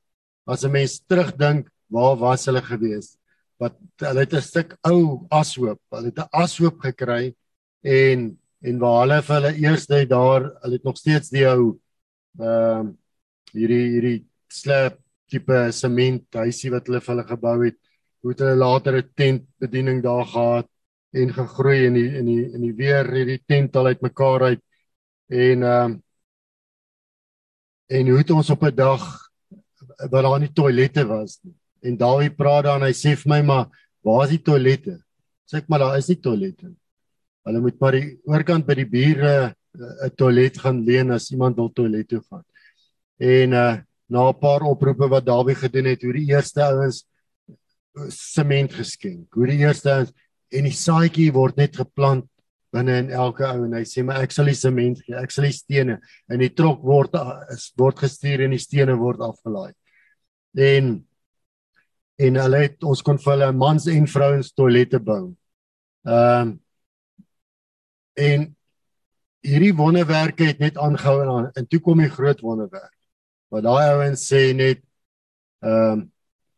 [0.47, 3.17] As 'n mens terugdink, waar was hulle gewees?
[3.59, 7.35] Wat hulle het 'n stuk ou ashoop, hulle het 'n ashoop gekry
[7.83, 11.79] en en waar hulle vir hulle eerste daar, hulle het nog steeds die ou
[12.39, 12.93] ehm uh,
[13.53, 17.79] hierdie hierdie slab tipe sement huisie wat hulle vir hulle gebou het.
[18.23, 20.69] Hoe het hulle later 'n tent bediening daar gehad
[21.13, 24.63] en gegroei in die in die in die weer hierdie tent al uitmekaar uit
[25.29, 26.03] en ehm um,
[27.87, 29.03] en hoe het ons op 'n dag
[30.11, 31.55] waar daar nie toilette was nie.
[31.81, 33.67] En Dawie praat dan hy sê vir my maar
[34.03, 34.99] waar is die toilette?
[35.47, 36.81] Sê ek maar daar is nie toilette nie.
[37.47, 41.57] Hulle moet maar die oorkant by die bure eh, 'n toilet gaan leen as iemand
[41.57, 42.45] wil toilet toe gaan.
[43.19, 43.77] En uh
[44.09, 47.07] na 'n paar oproepe wat Dawie gedoen het, hoe die eerste ouens
[48.09, 49.35] sement geskenk.
[49.35, 50.13] Hoe die eerste ouens
[50.49, 52.27] en die saadjie word net geplant
[52.77, 55.49] binne in elke ou en hy sê maar ek sal die sement gee, ek sal
[55.49, 57.17] die stene en die trok word
[57.55, 59.73] is word gestuur en die stene word afgelaai.
[60.57, 60.97] En
[62.17, 65.25] en hulle het ons kon vir hulle mans en vrouens toilette bou.
[66.07, 66.55] Ehm um,
[68.17, 68.47] en
[69.45, 72.95] hierdie wonderwerke het net aangehou en, en toe kom die groot wonderwerk.
[73.53, 74.81] Maar daai ouens sê net
[75.65, 76.05] ehm um,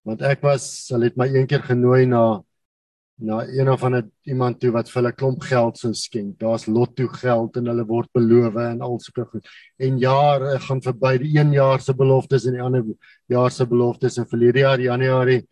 [0.09, 2.41] want ek was hulle het my een keer genooi na
[3.19, 6.37] na een of ander iemand toe wat vir hulle klomp geld sou skenk.
[6.39, 9.49] Daar's lotto geld en hulle word beloof en al sulke goed.
[9.79, 12.85] En jare gaan verby, die een jaar se beloftes en die ander
[13.27, 15.43] jaar se beloftes en verlede jaar Januarie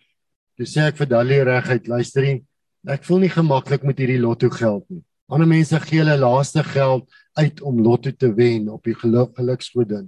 [0.56, 2.38] toe sê ek vir Dalie reguit, luister nie.
[2.88, 5.02] Ek voel nie gemaklik met hierdie lotto geld nie.
[5.28, 10.06] Ander mense gee hulle laaste geld uit om lotto te wen op die geluk geluksgodin.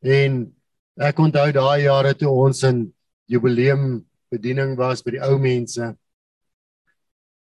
[0.00, 0.44] En
[1.02, 2.86] ek onthou daai jare toe ons in
[3.28, 5.90] jubileum bediening was by die ou mense.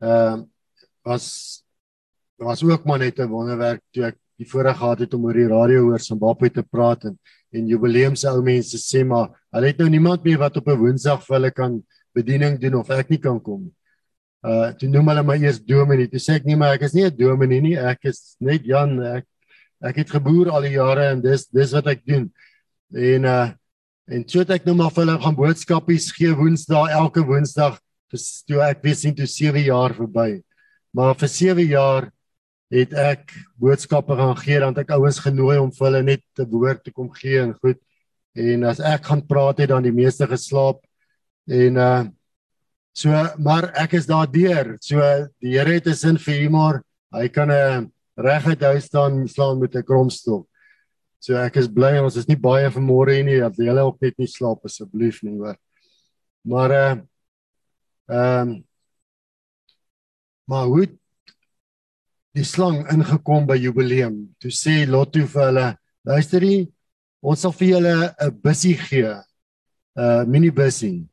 [0.03, 0.43] Ehm uh,
[1.03, 1.63] was
[2.37, 5.47] was ook maar net 'n wonderwerk toe ek die voorreg gehad het om oor die
[5.47, 7.19] radio hoor Zimbabwe te praat en
[7.53, 10.79] en jubileum se ou mense sê maar hulle het nou niemand meer wat op 'n
[10.79, 11.83] woensdag vir hulle kan
[12.15, 13.75] bediening doen of ek nie kan kom nie.
[14.43, 16.09] Uh toe noem hulle my eers dominee.
[16.09, 19.01] Toe sê ek nee maar ek is nie 'n dominee nie, ek is net Jan.
[19.03, 19.27] Ek
[19.83, 22.33] ek het geboer al die jare en dis dis wat ek doen.
[22.95, 23.51] En uh
[24.09, 27.79] en toe ek nou maar vir hulle gaan boodskapies gee Woensdae elke Woensdag
[28.47, 30.43] toe ek weet sien toe 7 jaar verby.
[30.93, 32.11] Maar vir 7 jaar
[32.73, 36.49] het ek boodskappe gaan gee dan het ek ouens genooi om vir hulle net 'n
[36.51, 37.79] woord te kom gee en goed.
[38.35, 40.81] En as ek gaan praat het dan die meeste geslaap
[41.49, 42.05] en uh
[42.95, 44.77] so maar ek is daar deur.
[44.81, 45.01] So
[45.41, 46.83] die Here het 'n sin vir humor.
[47.13, 50.47] Hy kan 'n uh, reguit hou staan slaan met 'n kromstok.
[51.21, 54.27] So ek is bly ons is nie baie vanmôre nie dat julle ook net nie
[54.27, 55.57] slaap asseblief nie hoor.
[56.45, 56.97] Maar uh
[58.09, 58.65] ehm um,
[60.45, 60.87] maar hoe
[62.37, 64.17] die slang ingekom by jubileum.
[64.41, 65.67] Toe sê Lotto vir hulle,
[66.09, 66.67] luister jy,
[67.23, 69.15] ons sal vir julle 'n bussie gee.
[69.97, 71.05] 'n uh, minibussie.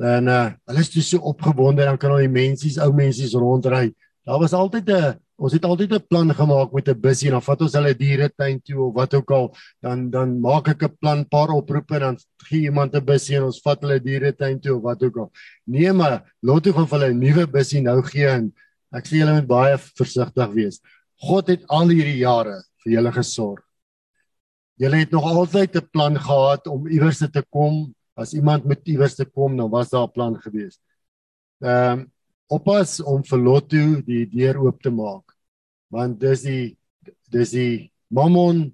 [0.00, 3.94] En uh hulle is so opgewonde dan kan al die mensies, ou mensies rondry.
[4.24, 7.42] Daar was altyd 'n ons het altyd 'n plan gemaak met 'n busjie en dan
[7.48, 9.46] vat ons hulle dieretuin toe of wat ook al.
[9.80, 13.44] Dan dan maak ek 'n plan paar oproepe en dan gee iemand 'n busjie en
[13.44, 15.30] ons vat hulle dieretuin toe of wat ook al.
[15.64, 18.52] Nee maar laat toe gaan vir hulle 'n nuwe busjie nou gee en
[18.92, 20.80] ek sê julle moet baie versigtig wees.
[21.16, 23.64] God het al hierdie jare vir julle gesorg.
[24.76, 27.94] Julle het nog altyd 'n plan gehad om iewers te kom.
[28.16, 30.78] As iemand met iewers te kom dan was daar 'n plan gewees
[31.60, 32.12] ehm um,
[32.50, 35.36] oppas om vir Lotto die deur oop te maak.
[35.90, 36.64] Want dis die
[37.30, 38.70] dis die mammon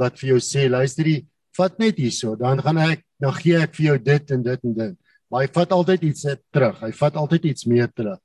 [0.00, 1.20] wat vir jou sê, luister jy,
[1.54, 4.74] vat net hierso, dan gaan ek dan gee ek vir jou dit en dit en
[4.78, 4.96] dit.
[5.28, 6.78] Maar hy vat altyd iets terug.
[6.80, 8.20] Hy vat altyd iets meer terug.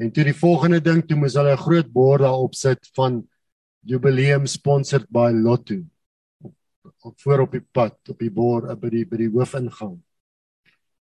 [0.00, 3.22] En toe die volgende ding, toe moes hulle 'n groot bord daar opsit van
[3.84, 5.82] jubileum sponsored by Lotto.
[7.02, 10.00] Op voor op die pad, op die bord by die by die hoofingang.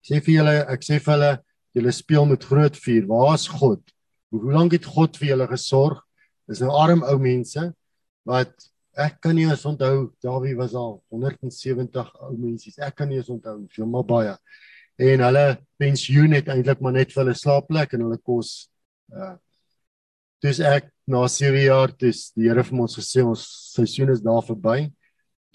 [0.02, 1.43] Sê vir julle, ek sê vir hulle
[1.74, 3.08] Julle speel met groot vuur.
[3.10, 3.82] Waar's God?
[4.34, 6.02] Hoe lank het God vir julle gesorg?
[6.50, 7.70] Dis nou arm ou mense
[8.28, 8.54] wat
[9.00, 12.74] ek kan nie eens onthou Dawie was al 170 ou mense.
[12.78, 14.36] Ek kan nie eens onthou veel maar baie.
[15.02, 15.46] En hulle
[15.82, 18.70] pensioen het eintlik maar net vir hulle slaapplek en hulle kos.
[19.14, 19.36] Uh
[20.44, 24.44] dis ek na 7 jaar dis die Here vir ons gesê ons seisoen is daar
[24.44, 24.92] verby.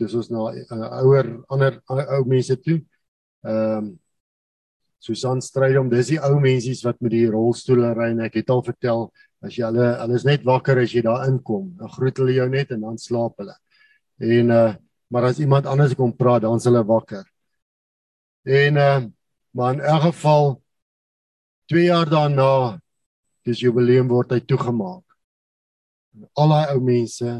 [0.01, 2.81] Dis ons na uh, ouer ander ou mense toe.
[3.47, 3.97] Ehm um,
[4.99, 8.65] Susan Strydom, dis die ou mensies wat met die rolstoele ry en ek het al
[8.67, 9.09] vertel
[9.39, 12.49] As jy hulle hulle is net wakker as jy daar inkom, dan groet hulle jou
[12.51, 13.55] net en dan slaap hulle.
[14.19, 14.69] En uh
[15.09, 17.23] maar as iemand anders kom praat, dan is hulle wakker.
[18.45, 19.07] En uh
[19.57, 20.59] maar in elk geval
[21.71, 22.81] 2 jaar daarna
[23.47, 25.05] dis jubileum word hy toegemaak.
[26.35, 27.39] Al daai ou mense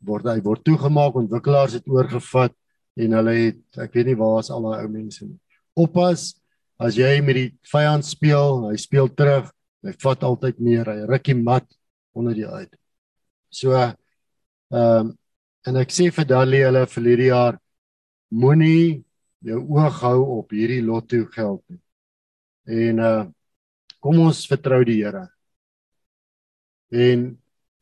[0.00, 2.56] word hy word toegemaak, ontwikkelaars het oorgevat
[2.96, 5.36] en hulle het ek weet nie waar is al daai ou mense nie.
[5.76, 6.32] Oppas
[6.78, 9.48] as jy met die vyand speel, hy speel terug,
[9.86, 11.66] hy vat altyd meer, hy ruk die mat
[12.16, 12.72] onder die uit.
[13.50, 13.94] So ehm
[14.72, 15.14] um,
[15.66, 17.56] en ek sê vir Dalie hulle verlede jaar
[18.30, 19.02] moenie
[19.46, 21.80] jou oog hou op hierdie lotto geld nie.
[22.66, 23.24] En uh
[24.06, 25.24] kom ons vertrou die Here.
[26.94, 27.32] En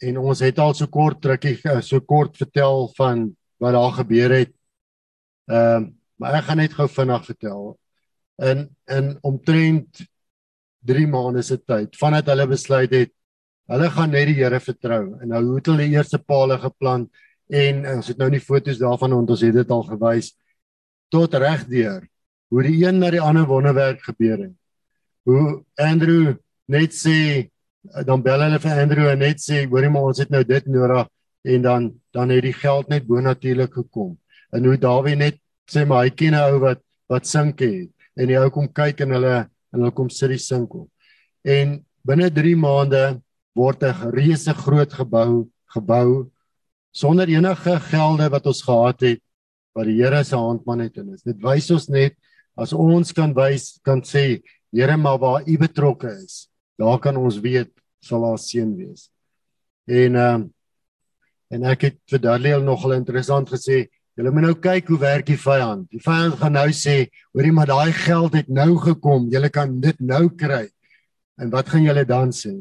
[0.04, 3.26] en ons het al so kort drukkie eh, so kort vertel van
[3.60, 4.54] wat daar gebeur het.
[5.50, 7.74] Ehm uh, maar ek gaan net gou vinnig vertel.
[8.42, 10.06] In in omtrent
[10.84, 13.12] 3 maande se tyd vandat hulle besluit het
[13.72, 17.08] hulle gaan net die Here vertrou en nou het hulle eerste palle geplant
[17.48, 20.34] en ons het nou nie foto's daarvan want ons het dit al gewys
[21.14, 22.04] tot regdeur
[22.52, 24.52] hoe die een na die ander wonderwerk gebeur het.
[25.24, 26.34] Hoe Andrew
[26.70, 27.48] net sê
[28.06, 31.08] dan bel hulle vir Andrew en net sê hoorie maar ons het nou dit nodig
[31.54, 34.14] en dan dan het die geld net bonatuurlik gekom.
[34.52, 38.30] En hoe Dawie net sê maar hy ken 'n ou wat wat sink het en
[38.30, 40.88] die ou kom kyk en hulle en hulle kom sit die sink op.
[41.44, 43.04] En binne 3 maande
[43.54, 46.30] word 'n reuse groot gebou gebou
[46.94, 49.20] sonder enige gelde wat ons gehad het
[49.74, 51.22] wat die Here se handman het in is.
[51.22, 52.14] Dit wys ons net
[52.56, 56.48] as ons kan wys kan sê Here maar waar u betrokke is
[56.78, 57.70] daar kan ons weet
[58.02, 59.08] sal haar seën wees.
[59.86, 60.50] En ehm um,
[61.54, 65.38] en ek het vir Daniel nogal interessant gesê, julle moet nou kyk hoe werk die
[65.40, 65.88] vyand.
[65.90, 70.00] Die vyand gaan nou sê, hoorie maar daai geld het nou gekom, julle kan dit
[70.00, 70.68] nou kry.
[71.40, 72.54] En wat gaan julle dan sê?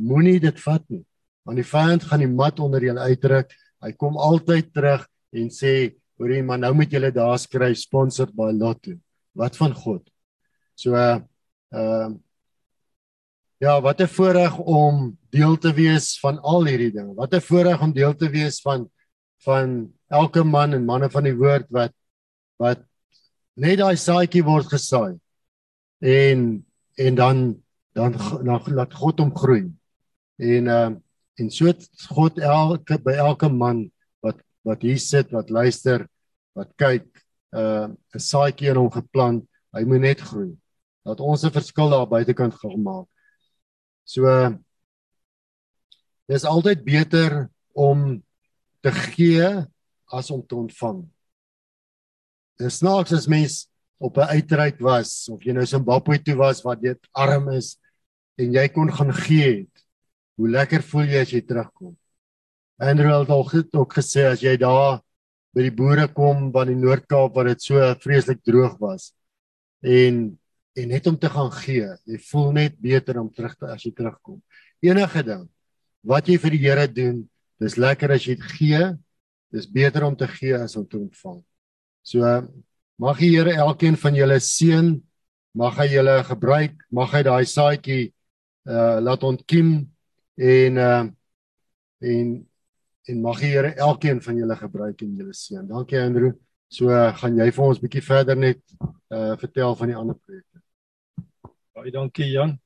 [0.00, 1.04] Moenie dit vat nie.
[1.46, 3.52] Want die vyand gaan die mat onder julle uitdruk.
[3.84, 8.50] Hy kom altyd terug en sê, hoorie maar nou moet julle daar skryf sponsored by
[8.56, 8.96] Lotto.
[9.36, 10.06] Wat van God?
[10.76, 11.26] So ehm
[11.72, 12.14] uh,
[13.58, 17.14] Ja, wat 'n voorreg om deel te wees van al hierdie dinge.
[17.14, 18.90] Wat 'n voorreg om deel te wees van
[19.38, 21.94] van elke man en manne van die woord wat
[22.62, 22.82] wat
[23.56, 25.18] net daai saadjie word gesaai.
[26.00, 26.64] En
[26.96, 27.42] en dan
[27.96, 28.12] dan
[28.44, 29.66] dan laat God hom groei.
[30.36, 31.02] En ehm uh,
[31.36, 31.72] en so
[32.16, 33.90] God elke by elke man
[34.24, 36.06] wat wat hier sit, wat luister,
[36.56, 37.04] wat kyk,
[37.52, 39.44] uh 'n saadjie in hom geplant.
[39.72, 40.56] Hy moet net groei.
[41.04, 43.08] Dat ons 'n verskil daar buitekant gaan maak.
[44.04, 44.24] So
[46.26, 48.22] dis altyd beter om
[48.80, 49.66] te gee
[50.12, 51.04] as om te ontvang.
[52.60, 53.66] Dis snaaks as mens
[53.98, 57.78] op 'n uitreik was of jy nou Zimbabwe toe was wat dit arm is
[58.36, 59.84] en jy kon gaan gee het.
[60.36, 61.96] Hoe lekker voel jy as jy terugkom?
[62.76, 65.00] Andrew het al goed ook gesê as jy daar
[65.56, 69.14] by die boere kom van die Noord-Kaap waar dit so vreeslik droog was
[69.80, 70.38] en
[70.76, 71.88] en net om te gaan gee.
[72.04, 74.42] Jy voel net beter om terug te as jy terugkom.
[74.84, 75.46] Enige ding
[76.04, 77.22] wat jy vir die Here doen,
[77.58, 78.82] dis lekker as jy dit gee.
[79.56, 81.40] Dis beter om te gee as om te ontvang.
[82.04, 82.22] So
[83.00, 84.90] mag die Here elkeen van julle seën.
[85.56, 88.10] Mag hy julle gebruik, mag hy daai saadjie
[88.66, 89.70] uh laat ontkiem
[90.36, 91.04] en uh
[92.04, 92.34] en
[93.08, 95.64] en mag die Here elkeen van julle gebruik en julle seën.
[95.70, 96.34] Dankie Andrew.
[96.68, 98.60] So uh, gaan jy vir ons bietjie verder net
[99.14, 100.60] uh vertel van die ander projekte.
[101.72, 102.56] Baie dankie Jan.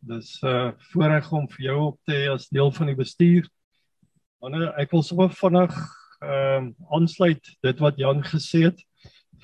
[0.00, 3.46] Dis uh, voorreg om vir jou op te hê as deel van die bestuur.
[4.40, 5.76] Manne, ek wil sommer vinnig
[6.20, 8.80] ehm uh, aansluit dit wat Jan gesê het.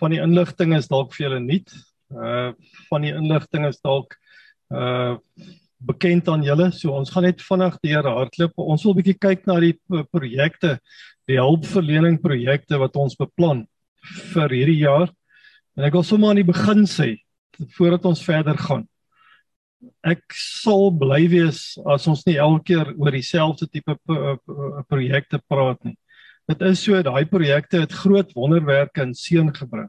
[0.00, 1.72] Van die inligting is dalk vir julle nuut.
[2.12, 2.52] Uh
[2.90, 4.16] van die inligting is dalk
[4.70, 5.16] uh
[5.78, 6.70] bekend aan julle.
[6.72, 8.52] So ons gaan net vinnig deur hardloop.
[8.56, 9.74] Ons wil 'n bietjie kyk na die
[10.12, 10.78] projekte,
[11.28, 13.66] die hulpverlening projekte wat ons beplan
[14.32, 15.12] vir hierdie jaar.
[15.76, 17.16] En ek wil sommer aan die begin sê
[17.76, 18.86] voordat ons verder gaan
[20.06, 21.60] ek sal bly wees
[21.92, 23.96] as ons nie elke keer oor dieselfde tipe
[24.90, 25.96] projekte praat nie.
[26.46, 29.88] Dit is so daai projekte het groot wonderwerke in seën gebring.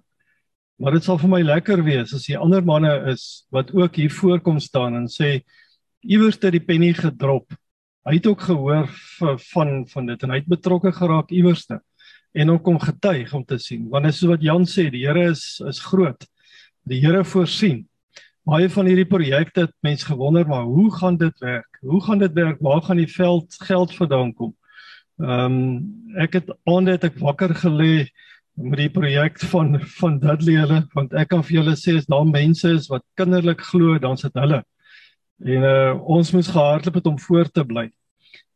[0.82, 4.10] Maar dit sal vir my lekker wees as die ander manne is wat ook hier
[4.14, 5.43] voorkom staan en sê
[6.01, 7.53] iewers het die penny gedrop.
[8.10, 8.89] Hy het ook gehoor
[9.53, 11.78] van van dit en hy het betrokke geraak iewerste
[12.34, 15.30] en ook om getuig om te sien want dit is wat Jan sê die Here
[15.30, 16.26] is is groot.
[16.89, 17.86] Die Here voorsien
[18.49, 21.78] baie van hierdie projekte het mense gewonder maar hoe gaan dit werk?
[21.86, 22.58] Hoe gaan dit werk?
[22.66, 24.58] Waar gaan die veld geld vandaan kom?
[25.18, 28.07] Ehm um, ek het aande het ek wakker gelê
[28.57, 32.26] met die projek van van Dudley hulle want ek kan vir julle sê as daar
[32.26, 34.61] mense is wat kinderlik glo dan sit hulle.
[35.41, 37.88] En uh ons moes gehardloop het om voor te bly.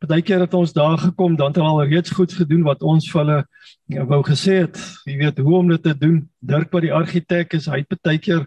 [0.01, 3.39] Partykeer het ons daar gekom, dan het al reeds goed gedoen wat ons vir hulle
[3.85, 4.77] ja, wou gesê het.
[5.05, 6.23] Jy weet hoe om dit te doen.
[6.39, 8.45] Dirk wat die argitek is, hy partykeer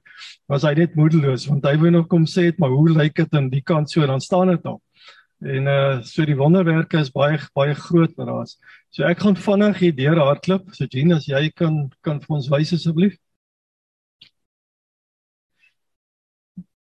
[0.51, 3.39] was hy net moedeloos want hy wou nog kom sê het, maar hoe lyk dit
[3.39, 4.81] aan die kant so dan staan dit al.
[5.43, 8.57] En uh so die wonderwerke is baie baie groot wat daar is.
[8.91, 10.71] So ek gaan vinnig hier deur hardloop.
[10.75, 13.17] So Jean, as jy kan kan vir ons wys asseblief.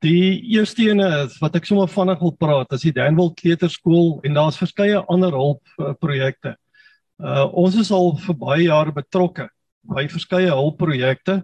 [0.04, 1.08] Die eerste ene
[1.40, 6.56] wat ek sommer vinnig wil praat, is die Danwil Kleuterskool en daar's verskeie ander hulpprojekte.
[7.18, 9.48] Uh ons is al vir baie jare betrokke
[9.84, 11.42] by verskeie hulpprojekte,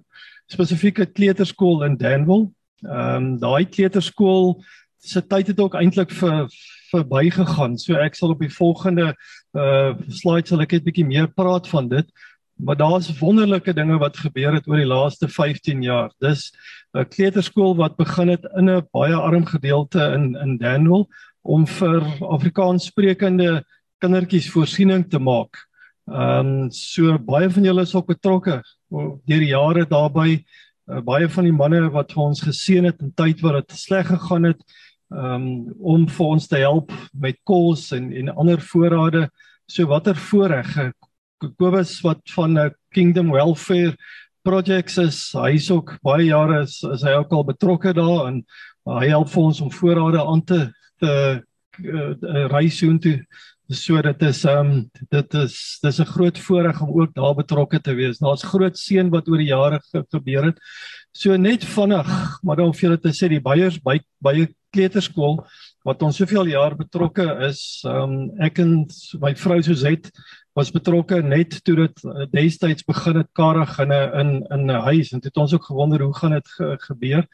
[0.51, 2.51] spesifiek 'n kleuterskool in Danwil.
[2.85, 4.63] Ehm um, daai kleuterskool
[4.99, 6.49] se tyd het ook eintlik vir
[6.91, 7.79] verbygegaan.
[7.79, 9.15] So ek sal op die volgende
[9.57, 12.11] uh slide sal ek net bietjie meer praat van dit.
[12.61, 16.11] Maar daar's wonderlike dinge wat gebeur het oor die laaste 15 jaar.
[16.21, 16.53] Dis
[16.95, 21.09] 'n kleuterskool wat begin het in 'n baie arm gedeelte in in Danwil
[21.43, 23.65] om vir Afrikaans sprekende
[23.99, 25.57] kindertjies voorsiening te maak.
[26.11, 30.45] Ehm um, so baie van julle is ook betrokke deur die jare daarbey.
[30.91, 34.09] Uh, baie van die manne wat vir ons geseën het in tyd wat dit sleg
[34.11, 34.63] gegaan het,
[35.11, 39.29] um, om vir ons te help met kos en en ander voorrade.
[39.71, 40.93] So watter voorreg
[41.41, 43.97] Kobus wat van 'n Kingdom Welfare
[44.43, 48.45] Projects is hy's ook baie jare is, is hy ook al betrokke daar en
[48.87, 51.43] hy help vir ons om voorrade aan te te
[51.79, 53.21] uh, reis soontoe
[53.71, 57.95] so dit is um, dit is dis 'n groot voorreg om ook daar betrokke te
[57.95, 58.19] wees.
[58.19, 60.59] Daar's groot seën wat oor die jare ge gebeur het.
[61.13, 65.47] So net vinnig, maar dan vir julle te sê die Beyers by by kleuterskool
[65.85, 68.87] wat ons soveel jaar betrokke is, um, ek en
[69.21, 70.11] my vrou Suzette
[70.55, 74.83] was betrokke net toe dit uh, destyds begin het karig in 'n in in 'n
[74.83, 77.27] huis en het ons ook gewonder hoe gaan dit ge gebeur.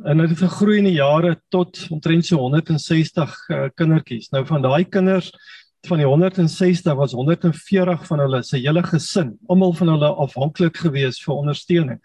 [0.00, 4.30] En dit het gegroei in die jare tot omtrent so 160 uh, kindertjies.
[4.32, 5.28] Nou van daai kinders
[5.88, 11.24] van die 160 was 140 van hulle se hele gesin, almal van hulle afhanklik geweest
[11.26, 11.98] vir ondersteuning.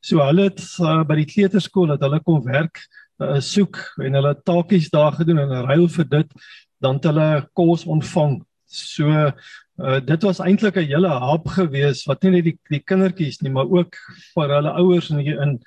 [0.00, 2.80] So hulle het uh, by die kleuterskool het hulle kom werk
[3.20, 6.32] uh, soek en hulle taakies daar gedoen en ruil vir dit
[6.80, 8.40] dan het hulle kos ontvang.
[8.70, 9.32] So
[9.74, 13.50] Uh, dit was eintlik 'n hele hap gewees wat nie net die die kindertjies nie,
[13.50, 13.96] maar ook
[14.34, 15.58] vir hulle ouers in die, in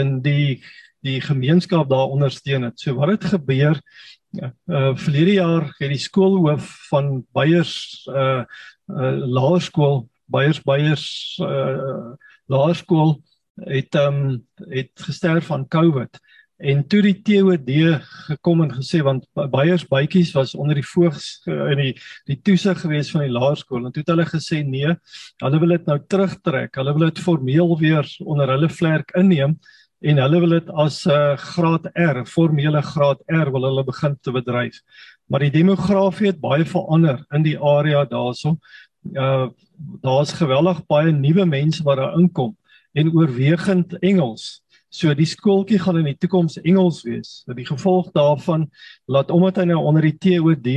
[0.00, 0.64] in die
[1.04, 2.80] die gemeenskap daar ondersteun het.
[2.80, 3.80] So wat het gebeur?
[4.66, 8.42] Uh verlede jaar het die skoolhoof van Beyers uh
[8.90, 12.14] uh laerskool Beyers Beyers uh
[12.50, 13.20] laerskool
[13.54, 16.18] het um het gesterf van COVID.
[16.56, 17.70] En toe die TOD
[18.26, 21.94] gekom en gesê want Beyers bytjies was onder die voogs in die
[22.26, 24.94] die toesig gewees van die laerskool en toe het hulle gesê nee,
[25.42, 26.74] hulle wil dit nou terugtrek.
[26.74, 29.58] Hulle wil dit formeel weer onder hulle vlerk inneem
[30.04, 34.16] en hulle wil dit as 'n uh, graad R, formele graad R wil hulle begin
[34.20, 34.80] te bedryf.
[35.26, 38.58] Maar die demografie het baie verander in die area daarso.
[39.12, 39.48] Uh
[40.00, 42.56] daar's geweldig baie nuwe mense wat daar inkom
[42.92, 44.62] en oorwegend Engels.
[44.88, 47.42] So die skooltjie gaan in die toekoms Engels wees.
[47.46, 48.68] Dat die gevolg daarvan
[49.10, 50.68] laat omdat hy nou onder die TOD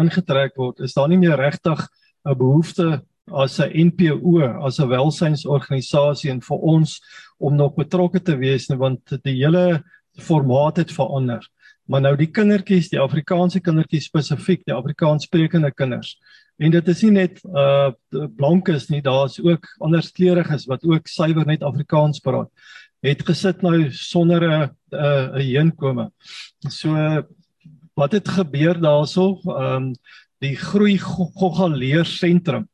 [0.00, 1.88] ingetrek word, is daar nie meer regtig
[2.24, 3.02] 'n behoefte
[3.32, 7.00] as 'n NPO, as 'n welsynsorganisasie en vir ons
[7.38, 9.82] om nog betrokke te wees want die hele
[10.18, 11.46] formaat het verander.
[11.86, 16.18] Maar nou die kindertjies, die Afrikaanse kindertjies spesifiek, die Afrikaanssprekende kinders.
[16.58, 17.92] En dit is nie net uh
[18.36, 22.50] blankes nie, daar's ook ander kleuriges wat ook suiwer net Afrikaans praat
[23.04, 26.10] het gesit nou sonder 'n 'n heenkome.
[26.68, 27.22] So
[27.94, 29.40] wat het gebeur daarso?
[29.44, 29.94] Ehm um,
[30.40, 32.68] die groei Gogga leer sentrum.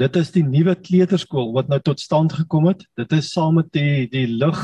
[0.00, 2.86] Dit is die nuwe kleuterskool wat nou tot stand gekom het.
[2.96, 4.60] Dit is saam met die die lig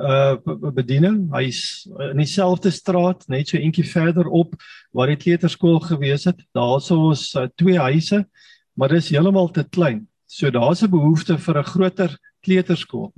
[0.00, 0.38] uh
[0.72, 1.26] bediening.
[1.34, 4.54] Hy's in dieselfde straat, net so eentjie verder op
[4.96, 6.40] waar die kleuterskool gewees het.
[6.56, 8.24] Daarso is uh, twee huise,
[8.72, 10.06] maar dis heeltemal te klein.
[10.26, 13.12] So daar's 'n behoefte vir 'n groter kleuterskool.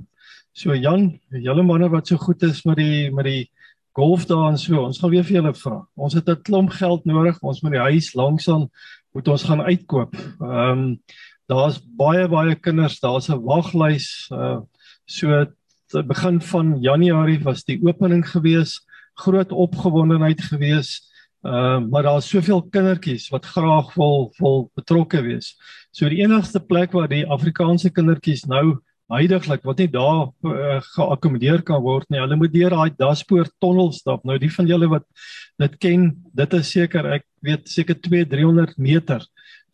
[0.51, 3.49] So Jan, julle manne wat so goed is met die met die
[3.95, 5.87] golf daar en so, ons gaan weer vir julle vra.
[5.95, 8.69] Ons het 'n klomp geld nodig, ons moet die huis langsaan
[9.15, 10.15] moet ons gaan uitkoop.
[10.41, 10.99] Ehm um,
[11.51, 14.61] daar's baie baie kinders, daar's 'n waglys uh
[15.05, 15.45] so
[15.87, 18.81] te begin van Januarie was die opening gewees,
[19.21, 21.01] groot opgewondenheid gewees.
[21.45, 25.53] Uh, maar daar's soveel kindertjies wat graag wil wil betrokke wees.
[25.93, 28.79] So die enigste plek waar die Afrikaanse kindertjies nou
[29.13, 32.17] huidigelik wat nie daar uh, geakkommodeer kan word nie.
[32.23, 34.25] Hulle moet deur daai daspoort tonnel stap.
[34.25, 35.05] Nou die van julle wat
[35.61, 39.21] dit ken, dit is seker ek weet seker 2 300 meter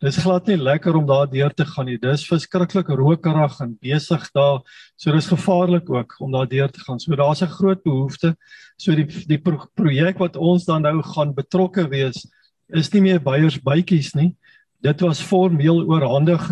[0.02, 1.98] dis glad nie lekker om daar deur te gaan nie.
[2.00, 4.60] Dis verskriklik rokerig en besig daar.
[4.98, 6.98] So dis gevaarlik ook om daar deur te gaan.
[7.00, 8.36] So daar's 'n groot behoefte.
[8.76, 12.26] So die die pro projek wat ons dan nou gaan betrokke wees
[12.68, 14.36] is nie meer beiers bytjies nie.
[14.82, 16.50] Dit was formeel oorhandig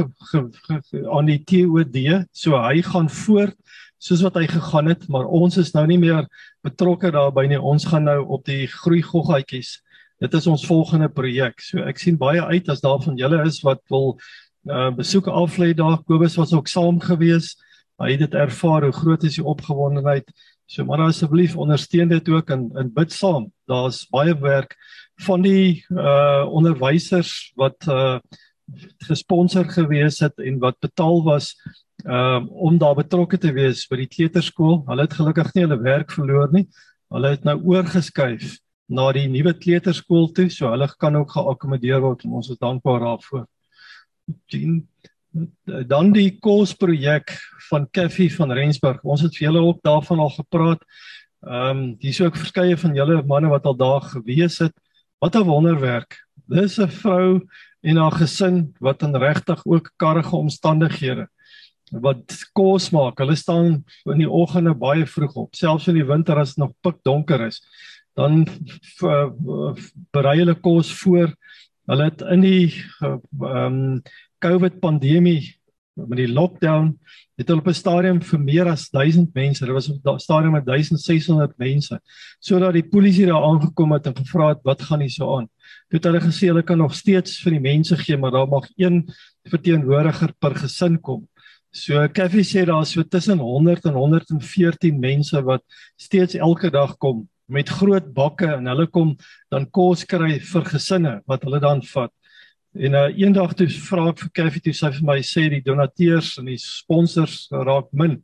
[1.11, 2.27] aan die TOD.
[2.33, 3.57] So hy gaan voort
[3.99, 6.27] soos wat hy gegaan het, maar ons is nou nie meer
[6.63, 7.61] betrokke daarbey nie.
[7.61, 9.83] Ons gaan nou op die groei goggaatjies
[10.21, 11.63] dit is ons volgende projek.
[11.65, 14.17] So ek sien baie uit as daar van julle is wat wil
[14.69, 16.03] uh besoeke aflê daar.
[16.05, 17.55] Kobus was ook saam gewees.
[18.01, 20.29] Hy het dit ervaar hoe groot is die opgewondenheid.
[20.69, 23.49] So maar asseblief ondersteun dit ook in in bid saam.
[23.69, 24.77] Daar's baie werk
[25.25, 28.21] van die uh onderwysers wat uh
[29.09, 31.55] gesponsor gewees het en wat betaal was
[32.05, 34.83] um om daar betrokke te wees by die kleuterskool.
[34.87, 36.69] Hulle het gelukkig nie hulle werk verloor nie.
[37.09, 38.61] Hulle het nou oorgeskuif
[38.91, 43.05] na die nuwe kleuterskool toe, so hulle kan ook geakkommodeer word en ons is dankbaar
[43.07, 43.47] daarvoor.
[44.51, 44.83] Dien
[45.87, 47.31] dan die kosprojek
[47.69, 49.03] van Kaffie van Rensburg.
[49.07, 50.83] Ons het julle ook daarvan al gepraat.
[51.47, 54.75] Ehm um, dis ook verskeie van julle manne wat al daar gewees het.
[55.23, 56.27] Wat 'n wonderwerk.
[56.49, 57.47] Dis 'n vrou
[57.81, 61.29] en haar gesin wat in regtig ook karrige omstandighede
[61.91, 63.19] wat kos maak.
[63.19, 66.73] Hulle staan in die oggende baie vroeg op, selfs in die winter as dit nog
[66.83, 67.63] pikdonker is
[68.19, 68.45] dan
[70.13, 71.33] berei hulle kos voor.
[71.91, 72.67] Hulle het in die
[73.01, 74.03] ehm um,
[74.41, 75.61] COVID pandemie
[75.95, 76.95] met die lockdown
[77.37, 80.65] het hulle op 'n stadium vir meer as 1000 mense, dit was 'n stadium met
[80.65, 82.01] 1600 mense,
[82.41, 85.49] sodat die polisie daar aangekom het en gevra het wat gaan hier so aan.
[85.89, 88.69] Toe het hulle gesê hulle kan nog steeds vir die mense gee, maar daar mag
[88.77, 89.09] een
[89.45, 91.29] verteenwoordiger per gesin kom.
[91.73, 95.63] So Kaffie sê daar is so tussen 100 en 114 mense wat
[95.97, 99.13] steeds elke dag kom met groot bakke en hulle kom
[99.53, 102.13] dan kos kry vir gesinne wat hulle dan vat.
[102.79, 106.37] En uh, eendag toe vra ek vir Kaffie toe sy vir my sê die donateurs
[106.39, 108.21] en die sponsors raak min.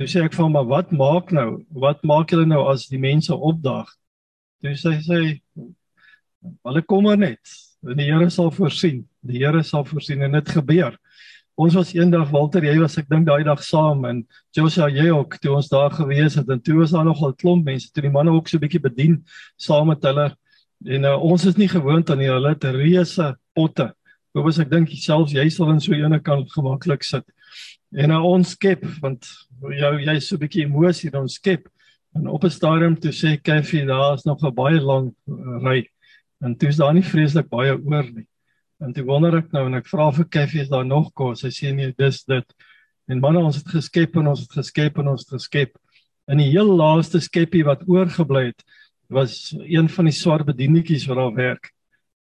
[0.00, 1.62] Toe sê ek vir hom maar wat maak nou?
[1.72, 3.92] Wat maak julle nou as die mense opdag?
[4.64, 5.20] Toe sê sy
[6.64, 7.40] hulle kom maar net.
[7.86, 9.04] Die Here sal voorsien.
[9.20, 10.96] Die Here sal voorsien en dit gebeur.
[11.56, 14.18] Ons was eendag Walter, jy was ek dink daai dag saam en
[14.52, 17.64] Joshua jy ook toe ons daar gewees het en toe was daar nog 'n klomp
[17.64, 19.24] mense toe die manne ook so 'n bietjie bedien
[19.56, 20.36] saam met hulle
[20.84, 23.94] en uh, ons is nie gewoond aan hulle te reuse potte.
[24.34, 27.24] Hoewel ek dink selfs jy sal in so 'n ene kan gemaklik sit.
[27.96, 29.24] En uh, ons skep want
[29.80, 31.68] jou jy so 'n bietjie emosie dan skep
[32.14, 35.88] en op 'n stadium toe sê Kaffie daar's nog 'n baie lang uh, ry
[36.44, 38.28] en toe is daar nie vreeslik baie oor nie.
[38.80, 41.44] En toe wonder ek nou en ek vra vir Kaffie is daar nog kos?
[41.46, 42.56] Hy sê nee, dis dit.
[43.08, 45.76] En manne, ons het geskep en ons het geskep en ons het geskep.
[46.26, 48.64] En die heel laaste skeppie wat oorgebly het,
[49.08, 51.70] was een van die swart bedienetjies wat daar werk.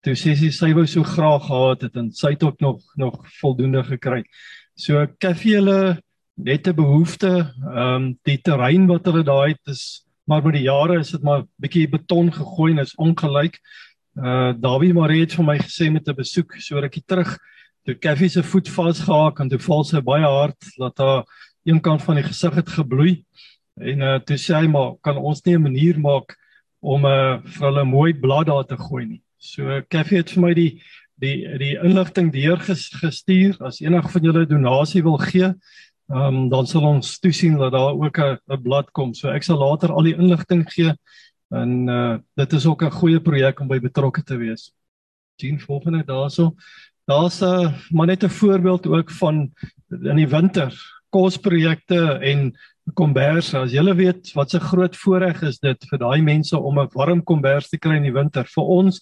[0.04, 3.22] Toe sê sy sy wou so graag gehad het en sy het ook nog nog
[3.40, 4.20] voldoende gekry.
[4.76, 6.02] So Kaffie hulle
[6.36, 10.68] net 'n behoefte, ehm um, die terrein wat hulle daai het is maar met die
[10.68, 13.58] jare is dit maar bietjie beton gegooi en is ongelyk.
[14.14, 17.38] Uh Dawie Marie het vir my gesê met 'n besoek so rukkie terug
[17.84, 21.24] toe Kaffie se voet vasgehaak en toe val sy baie hard dat haar
[21.64, 23.24] een kant van die gesig het gebloei
[23.80, 26.36] en uh toe sê hy maar kan ons nie 'n manier maak
[26.80, 29.22] om uh vir hulle mooi blad daar te gooi nie.
[29.38, 30.82] So Kaffie het vir my die
[31.18, 35.54] die die inligting deurgestuur as enige van julle donasie wil gee
[36.12, 39.14] Um dan sal ons toesien dat daar ook 'n blad kom.
[39.14, 40.92] So ek sal later al die inligting gee
[41.48, 44.72] En uh dit is ook 'n goeie projek om by betrokke te wees.
[45.40, 46.54] Sien volgende daarso.
[47.04, 49.52] Daar's 'n uh, maar net 'n voorbeeld ook van
[49.90, 50.72] in die winter
[51.10, 52.54] kosprojekte en
[52.94, 53.54] kombers.
[53.54, 57.22] As julle weet wat 'n groot voorreg is dit vir daai mense om 'n warm
[57.22, 58.44] kombers te kry in die winter.
[58.44, 59.00] Vir ons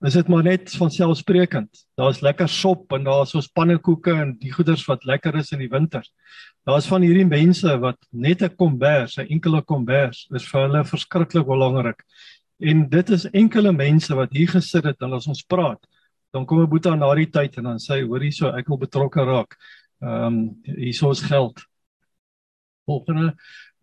[0.00, 1.82] is dit maar net van selfsprekend.
[2.00, 5.68] Daar's lekker sop en daar's so pannekoeke en die goeders wat lekker is in die
[5.68, 6.04] winter.
[6.64, 11.46] Daar's van hierdie mense wat net 'n kombers, 'n enkele kombers, is vir hulle verskriklik
[11.46, 12.02] belangrik.
[12.60, 15.80] En dit is enkele mense wat hier gesit het en as ons praat,
[16.32, 18.78] dan kom 'n boetie na die tyd en dan sê hy, hoor hierso, ek wil
[18.78, 19.56] betrokke raak.
[20.02, 21.60] Ehm um, hierso is geld.
[22.86, 23.36] Volgende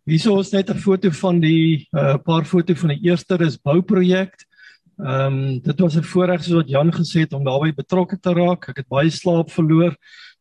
[0.08, 3.58] Hierso is net 'n foto van die 'n uh, paar foto van die eerste is
[3.60, 4.47] bouprojek.
[4.98, 8.34] Ehm um, dit was 'n voorreg soos wat Jan gesê het om daarbey betrokke te
[8.34, 8.70] raak.
[8.70, 9.96] Ek het baie slaap verloor.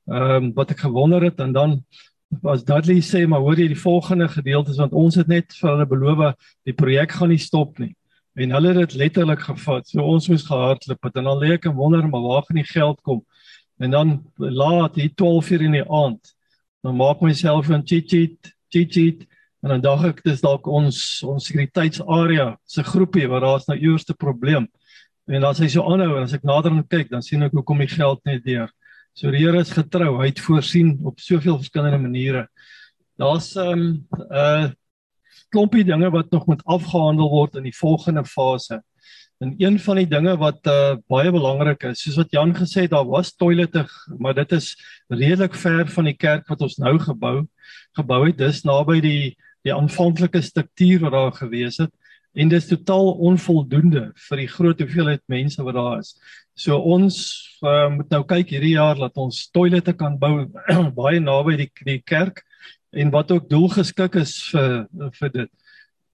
[0.06, 1.84] Ehm um, wat ek gewonder het en dan
[2.28, 5.86] was Dudley sê maar hoor jy die volgende gedeeltes want ons het net vir hulle
[5.86, 6.34] beloof
[6.66, 7.94] die projek gaan nie stop nie
[8.36, 11.68] en hulle het dit letterlik gevat so ons moes gehardloop het en dan lê ek
[11.70, 13.22] en wonder maar waar gaan die geld kom
[13.78, 16.34] en dan laat hier 12 uur in die aand
[16.82, 19.26] dan maak myself 'n cheat cheat cheat cheat
[19.62, 24.14] en dan dink ek dis dalk ons ons sekuriteitsarea se groepie wat daar's nou eerste
[24.14, 24.68] probleem
[25.26, 27.64] En as hy so aanhou en as ek nader aan kyk, dan sien ek hoe
[27.66, 28.70] kom die geld net deur.
[29.16, 30.20] So die Here is getrou.
[30.20, 32.46] Hy het voorsien op soveel verskillende maniere.
[33.18, 34.70] Daar's 'n um, ehm, uh,
[35.50, 38.82] klompie dinge wat nog moet afgehandel word in die volgende fase.
[39.40, 42.90] En een van die dinge wat uh, baie belangrik is, soos wat Jan gesê het,
[42.90, 43.86] daar was toilette,
[44.18, 44.76] maar dit is
[45.08, 47.46] redelik ver van die kerk wat ons nou gebou
[47.98, 48.38] gebou het.
[48.38, 49.36] Dis naby die
[49.66, 51.92] die aanvanklike struktuur wat daar gewees het
[52.36, 56.12] en dit is totaal onvoldoende vir die groot hoeveelheid mense wat daar is.
[56.56, 57.16] So ons
[57.64, 60.44] uh, moet nou kyk hierdie jaar dat ons toilette kan bou
[61.00, 62.44] baie naby die die kerk
[62.96, 64.84] en wat ook doelgeskik is vir
[65.16, 65.50] vir dit.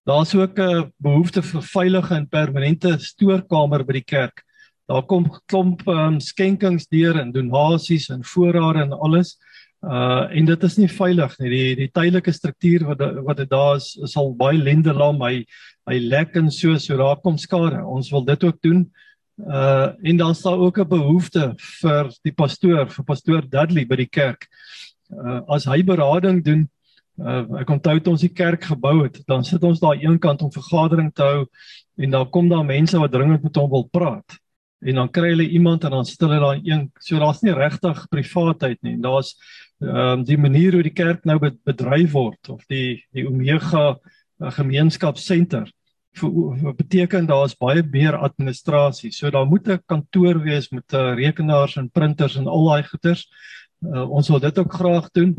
[0.07, 4.43] Daar's ook 'n behoefte vir veilige en permanente stoorkamer by die kerk.
[4.89, 9.35] Daar kom klomp um, skenkings deur en donasies en voorrade en alles.
[9.35, 9.52] Uh
[9.83, 11.51] en dit is nie veilig nie.
[11.51, 15.23] Die die tydelike struktuur wat wat dit daar is sal baie lende lam.
[15.23, 15.45] Hy
[15.91, 17.83] hy lek en so so daar kom skade.
[17.85, 18.85] Ons wil dit ook doen.
[19.43, 24.11] Uh en dan staan ook 'n behoefte vir die pastoor, vir pastoor Dudley by die
[24.11, 24.47] kerk.
[25.11, 26.69] Uh as hy berading doen,
[27.21, 30.53] Uh, ek onthou toe ons die kerk gebou het, dan sit ons daar eenkant om
[30.53, 31.43] vergadering te hou
[32.01, 34.39] en dan kom daar mense wat dringend met hom wil praat.
[34.83, 38.01] En dan kry hulle iemand en dan sit hulle daar een so daar's nie regtig
[38.11, 38.97] privaatheid nie.
[38.97, 39.37] Daar's
[39.83, 44.51] ehm um, die manier hoe die kerk nou bedryf word of die die Omega uh,
[44.51, 45.71] gemeenskapsenter
[46.77, 49.11] beteken daar's baie meer administrasie.
[49.13, 53.29] So daar moet 'n kantoor wees met uh, rekenaars en printers en al daai goeders.
[53.81, 55.37] Uh, ons wil dit ook graag doen.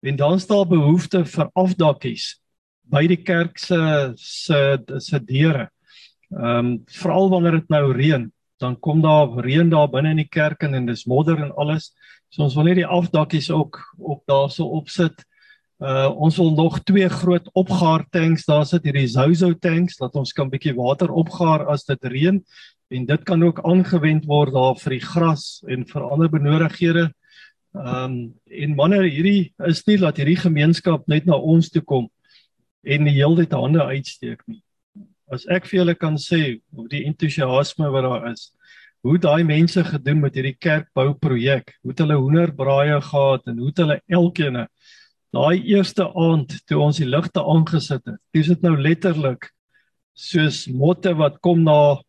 [0.00, 2.40] En dan staan behoefte vir afdakkies
[2.82, 5.70] by die kerk se se se deure.
[6.30, 8.32] Ehm um, veral wanneer dit nou reën,
[8.62, 11.92] dan kom daar reën daar binne in die kerk en, dis modder en alles.
[12.30, 15.24] So ons wil net die afdakkies ook ook daarso opsit.
[15.82, 20.32] Uh ons wil nog twee groot opgaar tanks daar sit, hierdie Zozo tanks dat ons
[20.32, 22.40] kan bietjie water opgaar as dit reën
[22.94, 27.10] en dit kan ook aangewend word daar vir die gras en vir ander benodighede.
[27.74, 32.06] Ehm um, en manne hierdie is nie dat hierdie gemeenskap net na ons toe kom
[32.84, 34.60] en die hele tyd hande uitsteek nie.
[35.32, 38.50] As ek vir julle kan sê hoe die entoesiasme wat daar is,
[39.04, 44.00] hoe daai mense gedoen met hierdie kerkbou projek, hoe hulle hoenderbraaie gehad en hoe hulle
[44.08, 44.64] elkeen
[45.34, 48.20] daai eerste aand toe ons die ligte aangesit het.
[48.32, 49.48] Dis dit nou letterlik
[50.14, 52.00] soos motte wat kom na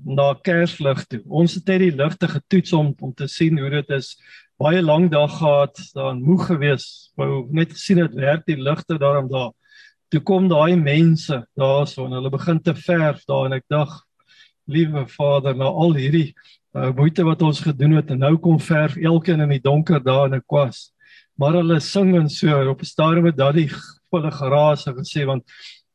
[0.00, 1.20] na kerslig toe.
[1.28, 4.14] Ons het net die ligte getoets om om te sien hoe dit is
[4.60, 6.86] baie lank dag gehad, daar moeg gewees,
[7.20, 9.52] wou net gesien het werk die ligte daarom daar.
[10.10, 13.92] Toe kom daai mense daarso en hulle begin te verf daar en ek dag
[14.70, 16.32] liewe Vader, nou al hierdie
[16.74, 20.26] uh, moeite wat ons gedoen het en nou kom verf elkeen in die donker daar
[20.26, 20.90] in 'n kwas.
[21.38, 23.68] Maar hulle sing en so op 'n stadium met daai
[24.10, 25.44] volle geraas en gesê want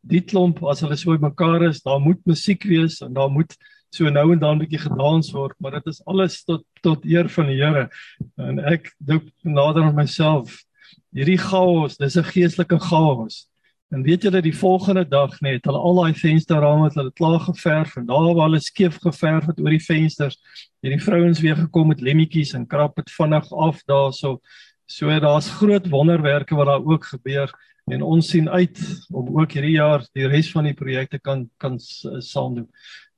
[0.01, 3.55] die klomp as hulle so bymekaar is, daar moet musiek wees en daar moet
[3.91, 7.29] so nou en dan 'n bietjie gedans word, maar dit is alles tot tot eer
[7.29, 7.89] van die Here.
[8.37, 10.63] En ek dink nader aan myself,
[11.11, 13.47] hierdie chaos, dis 'n geestelike chaos.
[13.95, 17.93] En weet julle die volgende dag net, hulle al daai vensterrame het hulle klaar geverf
[17.95, 20.35] en daar waar hulle skeef geverf het oor die vensters,
[20.83, 24.41] het die vrouens weer gekom met lemmetjies en krap dit vinnig af daarso.
[24.85, 27.55] So daar's groot wonderwerke wat daar ook gebeur
[27.87, 28.83] en ons sien uit
[29.15, 32.69] om ook hierdie jaar die res van die projekte kan kan saam doen.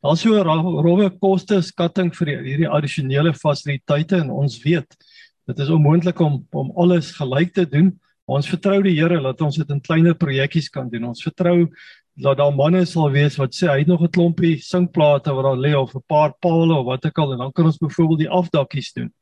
[0.05, 0.45] Daar's so 'n
[0.85, 4.93] rowwe koste skatting vir hierdie addisionele fasiliteite en ons weet
[5.47, 7.97] dit is onmoontlik om om alles gelyk te doen.
[8.27, 11.05] Ons vertrou die Here dat ons dit in kleiner projekkies kan doen.
[11.13, 11.69] Ons vertrou
[12.19, 15.55] dat daar manne sal wees wat sê hy het nog 'n klompie singplate wat daar
[15.55, 18.29] lê of 'n paar palle of wat ook al en dan kan ons byvoorbeeld die
[18.29, 19.13] afdakkies doen.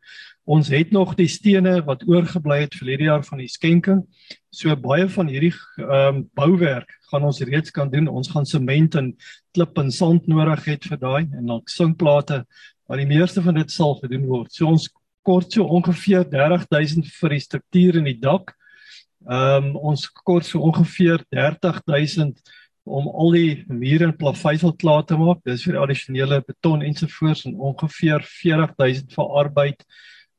[0.46, 4.06] Ons het nog die stene wat oorgebly het vir hierdie jaar van die skenking.
[4.50, 8.08] So baie van hierdie ehm um, bouwerk gaan ons reeds kan doen.
[8.08, 9.16] Ons gaan sement en
[9.54, 12.46] klip en sand nodig het vir daai en dan sinkplate,
[12.88, 14.54] maar die meeste van dit sal gedoen word.
[14.54, 14.90] So ons
[15.22, 18.56] kort so ongeveer 30000 vir die struktuur in die dak.
[19.26, 22.42] Ehm um, ons kort so ongeveer 30000
[22.86, 25.40] om al die mure en plaveisel klaar te maak.
[25.46, 29.82] Dis vir addisionele beton ensovoorts en ongeveer 40000 vir arbeid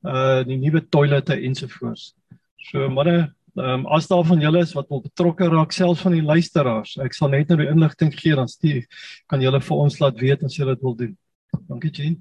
[0.06, 2.12] uh die nuwe toilette ensovoorts.
[2.70, 6.14] So manne, ehm um, as daar van julle is wat wil betrokke raak selfs van
[6.14, 8.84] die luisteraars, ek sal net nou die inligting gee dan stuur
[9.26, 11.16] kan julle vir ons laat weet as julle dit wil doen.
[11.66, 12.20] Dankie Jean.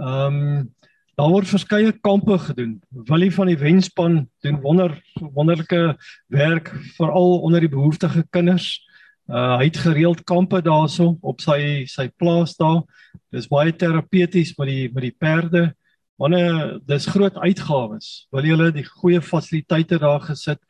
[0.00, 0.73] Ehm um,
[1.18, 2.78] daar word verskeie kampe gedoen.
[3.08, 4.96] Willie van die Wenspan doen wonder
[5.34, 5.96] wonderlike
[6.32, 8.80] werk veral onder die behoeftige kinders.
[9.30, 12.82] Uh hy het gereeld kampe daarso op sy sy plaas daar.
[13.32, 15.72] Dis baie terapeuties met die met die perde.
[16.18, 18.26] Manne, dis groot uitgawes.
[18.30, 20.60] Wil julle die goeie fasiliteite daar gesit?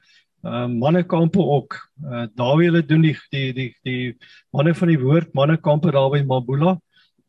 [0.44, 1.76] Uh, mannekampe ook.
[2.04, 4.16] Uh, daar wil hulle doen die die die die
[4.52, 6.78] manne van die woord mannekampe daar by Mabula.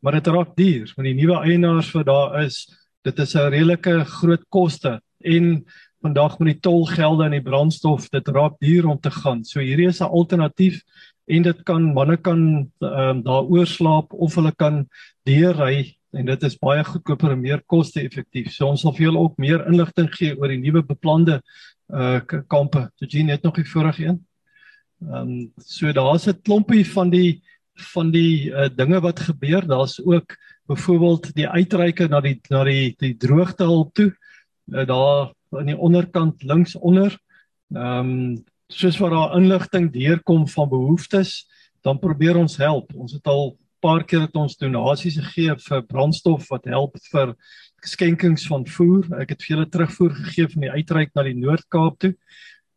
[0.06, 2.60] maar dit raak duur met die nuwe eienaars wat daar is.
[3.06, 5.64] Dit is 'n redelike groot koste en
[6.02, 9.44] vandag met die tolgelde en die brandstof, dit raak duur om te gaan.
[9.44, 10.82] So hierdie is 'n alternatief
[11.26, 14.88] en dit kan manne kan um, daar oorslaap of hulle kan
[15.22, 18.52] deurry en dit is baie goedkoper en meer koste-effektief.
[18.52, 21.42] So ons sal vir julle ook meer inligting gee oor die nuwe beplande
[21.94, 22.90] uh kampe.
[22.98, 24.18] Jean het nog die vorige een.
[25.02, 27.42] Ehm um, so daar's 'n klompie van die
[27.94, 29.66] van die uh, dinge wat gebeur.
[29.66, 30.36] Daar's ook
[30.66, 34.10] byvoorbeeld die uitreike na die na die die droogtehulp toe.
[34.72, 37.16] Uh, daar aan die onderkant links onder.
[37.74, 41.46] Ehm um, soos wat daar inligting deurkom van behoeftes,
[41.86, 42.90] dan probeer ons help.
[42.94, 47.34] Ons het al paar keer het ons donasies gegee vir brandstof wat help vir
[47.86, 49.06] skenkings van voer.
[49.20, 52.14] Ek het vir julle terugvoer gegee van die uitreik na die Noord-Kaap toe.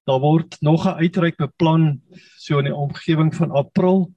[0.05, 2.01] Daar word nog 'n uitreik beplan
[2.37, 4.11] so in die omgewing van April.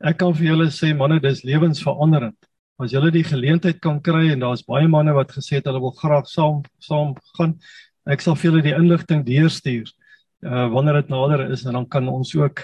[0.00, 2.36] Ek kan vir julle sê manne, dis lewensveranderend.
[2.76, 5.94] As julle die geleentheid kan kry en daar's baie manne wat gesê het hulle wil
[5.96, 7.54] graag saam saam gaan,
[8.04, 9.88] ek sal vir julle die inligting deurstuur.
[10.44, 12.60] Uh wanneer dit nader is en dan kan ons ook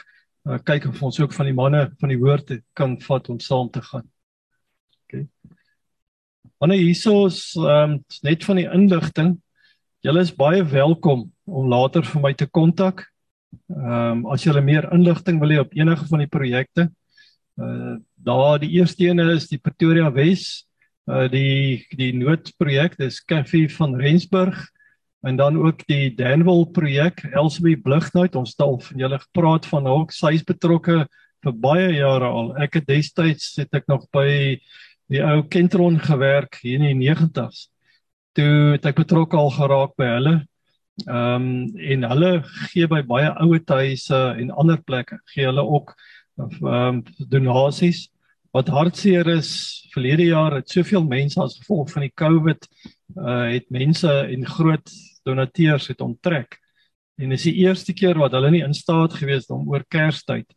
[0.48, 3.70] uh, kyk of ons ook van die manne van die woord kan vat om saam
[3.72, 4.04] te gaan.
[5.06, 5.24] OK.
[6.60, 9.32] Wanneer hiersoos ehm um, net van die inligting,
[10.04, 13.06] julle is baie welkom om later vir my te kontak.
[13.72, 16.90] Ehm um, as julle meer inligting wil hê op enige van die projekte.
[17.56, 20.66] Uh daar die eerste een is die Pretoria Wes,
[21.10, 24.68] uh die die noodprojek, dis Cafe van Rensburg
[25.22, 30.06] en dan ook die Danwil projek Elsbie Blighnout ons stal van julle gepraat van hom
[30.10, 31.04] sy's betrokke
[31.42, 32.54] vir baie jare al.
[32.62, 34.58] Ek het destyds het ek nog by
[35.10, 37.68] die ou Kentron gewerk hier in die 90s
[38.38, 40.34] toe het ek betrokke al geraak by hulle
[41.08, 41.44] ehm um,
[41.92, 42.30] en hulle
[42.70, 45.94] gee by baie ouer huise en ander plekke gee hulle ook
[46.38, 47.02] ehm um,
[47.32, 48.08] donasies
[48.52, 49.52] wat hartseer is
[49.92, 52.68] verlede jaar het soveel mense as gevolg van die COVID
[53.16, 54.92] uh het mense en groot
[55.24, 56.58] donateurs het onttrek.
[57.20, 60.48] En dis die eerste keer wat hulle nie in staat gewees om oor Kerstyd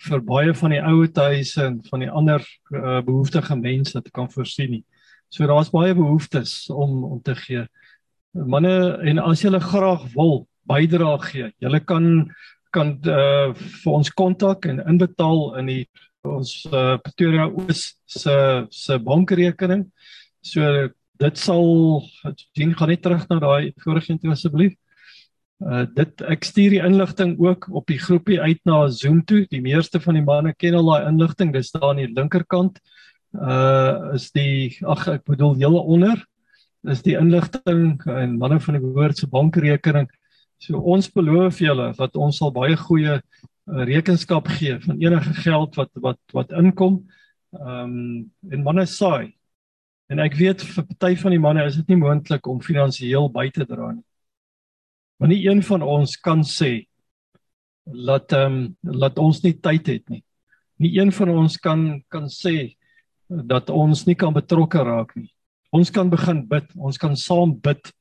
[0.00, 2.40] vir baie van die ouer huise en van die ander
[2.72, 4.84] uh, behoeftige mense te kan voorsien nie.
[5.28, 7.66] So daar's baie behoeftes om om te gee.
[8.32, 12.30] Manne en as julle graag wil bydra gee, julle kan
[12.70, 15.84] kan uh, vir ons kontak en inbetaal in die
[16.26, 18.36] ons uh, Pretoria Oos se
[18.70, 19.86] se bankrekening.
[20.42, 20.90] So
[21.20, 22.02] dit sal
[22.56, 24.76] dien gaan net terug na daai vorige een asseblief.
[25.60, 29.46] Uh dit ek stuur die inligting ook op die groepie uit na Zoom toe.
[29.50, 31.52] Die meeste van die manne ken al daai inligting.
[31.52, 32.80] Dis daar aan die linkerkant.
[33.34, 36.24] Uh is die ag ek bedoel hele onder
[36.88, 40.08] is die inligting en manne van die woord se bankrekening.
[40.60, 43.20] So ons beloof julle dat ons sal baie goeie
[43.70, 47.04] rekenskap gee van enige geld wat wat wat inkom.
[47.56, 49.34] Ehm um, en manne saai
[50.10, 53.46] En ek weet vir party van die manne is dit nie moontlik om finansiëel by
[53.54, 54.02] te dra nie.
[55.22, 56.72] Want nie een van ons kan sê
[57.86, 60.24] laat ehm um, laat ons nie tyd het nie.
[60.82, 62.74] Nie een van ons kan kan sê
[63.28, 65.30] dat ons nie kan betrokke raak nie.
[65.70, 67.92] Ons kan begin bid, ons kan saam bid.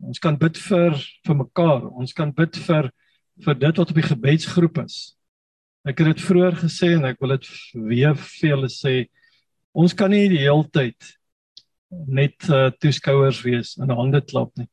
[0.00, 0.96] Ons kan bid vir
[1.28, 1.84] vir mekaar.
[1.92, 2.88] Ons kan bid vir
[3.42, 5.16] vir dit wat op die gebedsgroep is.
[5.84, 8.94] Ek het dit vroeër gesê en ek wil dit weer vir julle sê.
[9.74, 10.96] Ons kan nie die hele tyd
[11.90, 14.68] net uh, toeskouers wees en hande klap nie.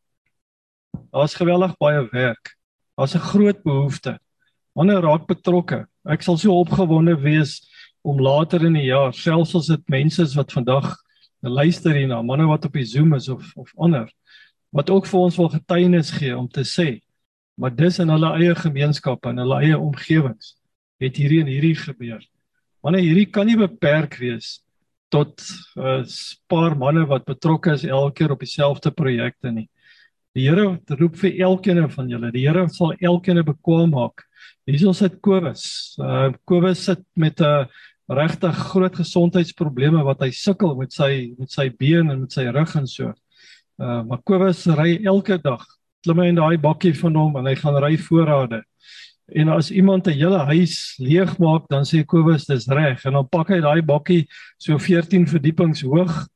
[1.11, 2.55] Daar's geweldig baie werk.
[2.97, 4.19] Daar's 'n groot behoefte.
[4.75, 5.85] Wanneer raak betrokke?
[6.05, 7.61] Ek sal so opgewonde wees
[8.01, 10.95] om later in die jaar, selfs as dit mense is wat vandag
[11.41, 14.09] luister hierna, manne wat op die Zoom is of of ander,
[14.71, 17.01] wat ook vir ons wil getuienis gee om te sê,
[17.55, 20.55] maar dis in hulle eie gemeenskappe en hulle eie omgewings
[21.01, 22.21] het hierdie en hierdie gebeur.
[22.81, 24.61] Wanneer hierdie kan nie beperk wees
[25.11, 25.41] tot
[25.75, 26.05] 'n uh,
[26.47, 29.69] paar manne wat betrokke is elke keer op dieselfde projekte nie.
[30.33, 32.31] Die Here roep vir elkeen van julle.
[32.31, 34.23] Die Here sal elkeen bekwam maak.
[34.65, 35.97] Hierso sit Kobus.
[35.99, 37.65] Uh Kobus sit met 'n uh,
[38.07, 42.75] regtig groot gesondheidsprobleme wat hy sukkel met sy met sy been en met sy rug
[42.75, 43.13] en so.
[43.79, 45.65] Uh maar Kobus ry elke dag.
[46.01, 48.63] Klim hy in daai bakkie van hom en hy gaan ry voorrade.
[49.31, 53.27] En as iemand 'n hele huis leeg maak, dan sê Kobus dis reg en dan
[53.29, 54.27] pak hy daai bakkie
[54.57, 56.27] so 14 verdiepings hoog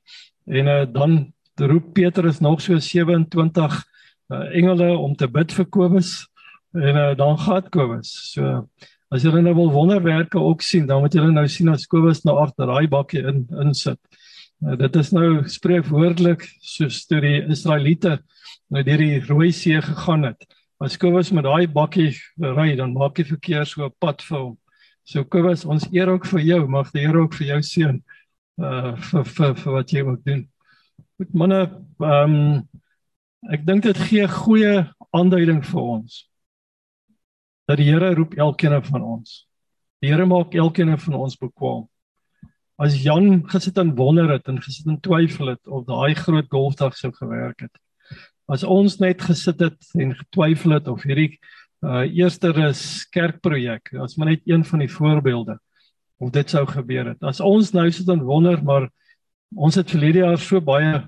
[0.48, 3.84] en uh, dan roep Petrus nog so 27
[4.30, 6.28] uh, engele om te bid vir Kobus
[6.74, 8.12] en uh, dan gaan Kobus.
[8.34, 8.68] So
[9.12, 12.38] as julle nou wil wonderwerke ook sien, dan moet julle nou sien as Kobus nou
[12.38, 14.00] agter daai bakkie in insit.
[14.64, 18.20] Uh, dit is nou spreekwoordelik soos toe die Israeliete
[18.70, 20.46] nou deur die Rooi See gegaan het.
[20.82, 22.12] As Kobus met daai bakkie
[22.42, 24.58] ry, dan maak hy verkeer so 'n pad vir hom.
[25.06, 28.04] So Kobus, ons eer ook vir jou, mag die Here ook vir jou seën
[28.58, 30.48] uh vir vir, vir wat jy ook doen.
[31.18, 31.62] Goed manne,
[32.00, 32.68] ehm um,
[33.52, 36.26] ek dink dit gee goeie aanduiding vir ons
[37.68, 39.46] dat die Here roep elkeen van ons.
[40.02, 41.88] Die Here maak elkeen van ons bekwam.
[42.78, 46.98] As Jan gesit en wonder het en gesit en twyfel het of daai groot golfdag
[46.98, 47.85] sou gewerk het.
[48.48, 51.40] As ons net gesit het en getwyfel het of hierdie
[51.86, 55.60] uh eerste is kerkprojek, as maar net een van die voorbeelde
[56.18, 57.24] of dit sou gebeur het.
[57.24, 58.88] As ons nou sit en wonder maar
[59.56, 61.04] ons het verlede jaar so baie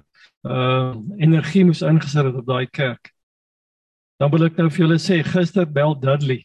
[0.47, 3.11] uh energie moes ingesit het op daai kerk.
[4.17, 6.43] Dan wil ek nou vir julle sê gister bel Dudley.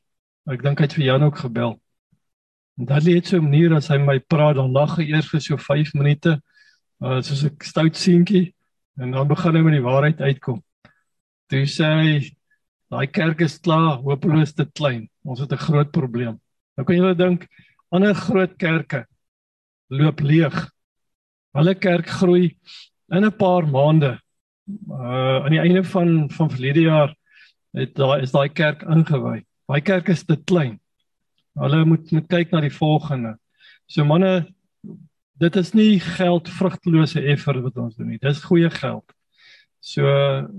[0.50, 1.76] Ek dink hy het vir Jan ook gebel.
[2.80, 5.40] En Dudley het so 'n manier as hy my praat dan lag hy eers vir
[5.40, 6.40] so 5 minute
[7.00, 8.54] uh soos 'n stout seentjie
[9.00, 10.62] en dan begin hy met die waarheid uitkom.
[11.52, 12.12] Toe sê hy
[12.88, 15.02] daai kerk is klaar, hopeloos te klein.
[15.20, 16.40] Ons het 'n groot probleem.
[16.76, 17.46] Nou kan julle dink
[17.92, 19.04] ander groot kerke
[19.90, 20.56] loop leeg.
[21.52, 22.56] Hulle kerk groei
[23.12, 24.18] in 'n paar maande.
[24.88, 27.14] Uh aan die einde van van verlede jaar
[27.76, 29.44] het daai is daai kerk ingewy.
[29.68, 30.80] Daai kerk is te klein.
[31.54, 33.36] Hulle moet moet kyk na die volgende.
[33.86, 34.48] So manne,
[35.36, 38.18] dit is nie geld vrugtelose effort wat ons doen nie.
[38.18, 39.04] Dis goeie geld.
[39.82, 40.02] So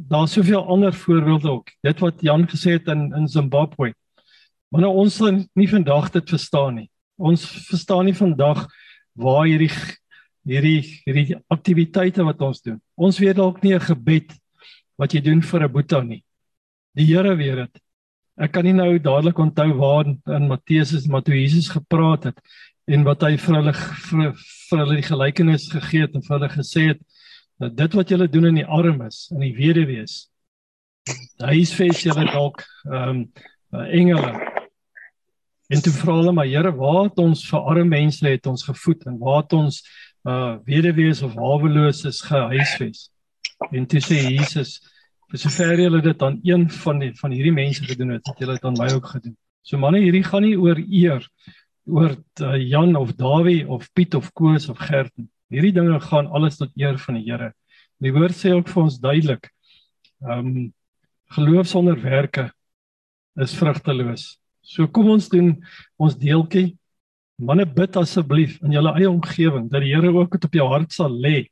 [0.10, 1.70] daar's soveel ander voorbeelde ook.
[1.82, 3.94] Dit wat Jan gesê het in in Zimbabwe.
[4.68, 6.90] Maar nou ons sal nie vandag dit verstaan nie.
[7.16, 8.66] Ons verstaan nie vandag
[9.16, 9.72] waar hierdie
[10.44, 12.82] hierdie hierdie aktiwiteite wat ons doen.
[13.00, 14.36] Ons weet dalk nie 'n gebed
[15.00, 16.24] wat jy doen vir 'n boeta nie.
[16.94, 17.82] Die Here weet dit.
[18.38, 22.42] Ek kan nie nou dadelik onthou waar in Matteus is maar toe Jesus gepraat het
[22.88, 24.34] en wat hy vir hulle vir,
[24.70, 27.00] vir hulle die gelykenis gegee het en vir hulle gesê het
[27.64, 30.24] dat dit wat julle doen in die armes en die weduwees.
[31.44, 33.28] Hy is fees julle dalk ehm um,
[33.74, 34.54] engele
[35.74, 39.06] En toe vra hulle maar Here, waar het ons vir arme mense het ons gevoed
[39.10, 39.82] en waar het ons
[40.30, 43.08] uh weduwees of haweloses gehuisves?
[43.72, 44.76] En toe sê Jesus,
[45.32, 48.58] vir sover julle dit aan een van die van hierdie mense gedoen het, het julle
[48.60, 49.36] dit aan my ook gedoen.
[49.64, 51.26] So manne, hierdie gaan nie oor eer
[51.90, 55.30] oor uh, Jan of Dawie of Piet of Koos of Gert nie.
[55.54, 57.52] Hierdie dinge gaan alles tot eer van die Here.
[58.04, 59.50] Die woord sê ook vir ons duidelik.
[60.22, 60.72] Um
[61.34, 62.52] geloof sonder werke
[63.42, 64.38] is vrugteloos.
[64.62, 65.56] So kom ons doen
[65.98, 66.76] ons deeltjie.
[67.42, 70.94] Manne bid asseblief in julle eie omgewing dat die Here ook dit op jou hart
[70.94, 71.48] sal lê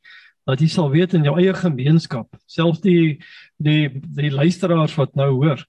[0.49, 3.19] dat jy sal weet in jou eie gemeenskap, selfs die
[3.61, 5.61] die die luisteraars wat nou hoor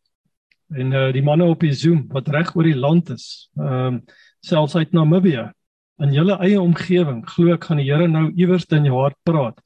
[0.73, 4.03] en uh, die manne op die Zoom wat reg oor die land is, ehm um,
[4.43, 5.53] selfs uit Namibië
[6.01, 9.61] in julle eie omgewing, glo ek gaan die Here nou iewers in jou hart praat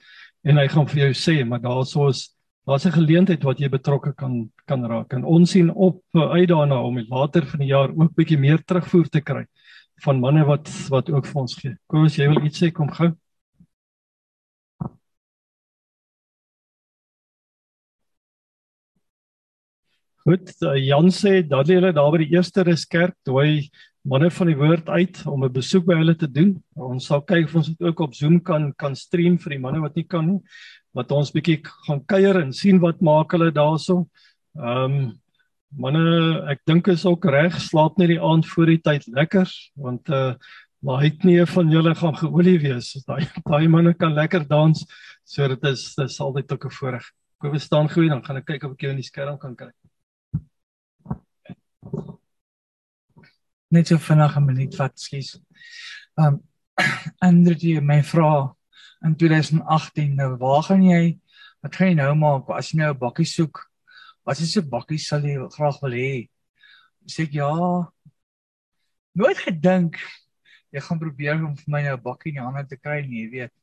[0.46, 4.50] en hy gaan vir jou sê, maar daarsoos daar's 'n geleentheid wat jy betrokke kan
[4.66, 5.12] kan raak.
[5.12, 9.08] En ons sien op uit daarna om later van die jaar ook bietjie meer terugvoer
[9.08, 9.46] te kry
[10.04, 11.76] van manne wat wat ook vir ons gee.
[11.86, 13.12] Kom as jy wil iets sê, kom gou.
[20.26, 23.44] Goed, eh, Jan sê dat hulle daar by die eerste reskerk toe
[24.06, 26.62] manne van die woord uit om 'n besoek by hulle te doen.
[26.74, 29.80] Ons sal kyk of ons dit ook op Zoom kan kan stream vir die manne
[29.80, 30.40] wat nie kan nie
[30.94, 34.08] wat ons bietjie gaan kuier en sien wat maak hulle daarso.
[34.58, 35.20] Ehm um,
[35.78, 39.46] manne, ek dink is ook reg, slaap net die aand voor die tyd lekker
[39.76, 40.34] want uh
[40.82, 42.92] maar hy het nie van julle gaan geolie wees.
[43.06, 44.86] Daai daai manne kan lekker dans.
[45.24, 47.12] So dit is dit is altyd ook 'n voorreg.
[47.38, 49.54] Kom we staan gou dan gaan ek kyk of ek jou in die skerm kan
[49.54, 49.70] kry.
[53.70, 55.40] Net so vinnig 'n minuut vat, skus.
[56.18, 56.42] Ehm um,
[57.28, 58.56] Andrew, my vrou
[59.04, 61.18] in 2018 nou waar gaan jy?
[61.64, 62.50] Wat gaan jy nou maak?
[62.52, 63.64] As jy nou 'n bakkie soek
[64.26, 66.28] wat is 'n bakkie sal jy graag wil hê?
[67.06, 67.50] Sê ek ja
[69.14, 69.96] nooit gedink
[70.72, 73.24] jy gaan probeer om vir my nou 'n bakkie in die hande te kry nie
[73.24, 73.54] jy weet.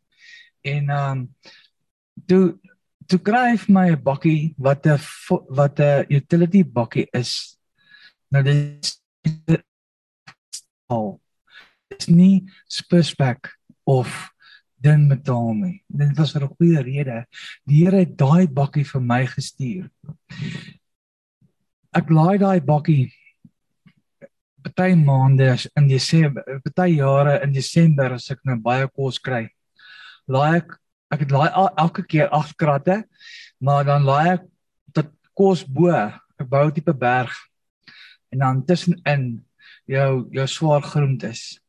[0.64, 1.28] En ehm um,
[2.28, 2.60] toe
[3.08, 5.00] toe kry ek my 'n bakkie wat 'n
[5.50, 7.58] wat 'n utility bakkie is
[8.34, 8.98] nou dis
[10.90, 11.10] al
[11.94, 13.52] is nie spespak
[13.86, 14.10] of
[14.84, 15.84] ding betaal nie.
[15.88, 17.26] Dit was vir 'n goeie rede.
[17.66, 19.90] Die Here het daai bakkie vir my gestuur.
[21.94, 23.14] Ek laai daai bakkie
[24.64, 29.50] party maande in Desember, party jare in Desember as ek nou baie kos kry.
[30.28, 30.80] Laai ek
[31.14, 33.04] ek het laai elke keer agt kratte,
[33.62, 34.44] maar dan laai ek
[34.94, 35.92] tot kos bo.
[36.40, 37.32] Ek bou 'n tipe berg
[38.34, 39.28] en dan tussenin
[39.90, 41.60] jou jou swaar groentes.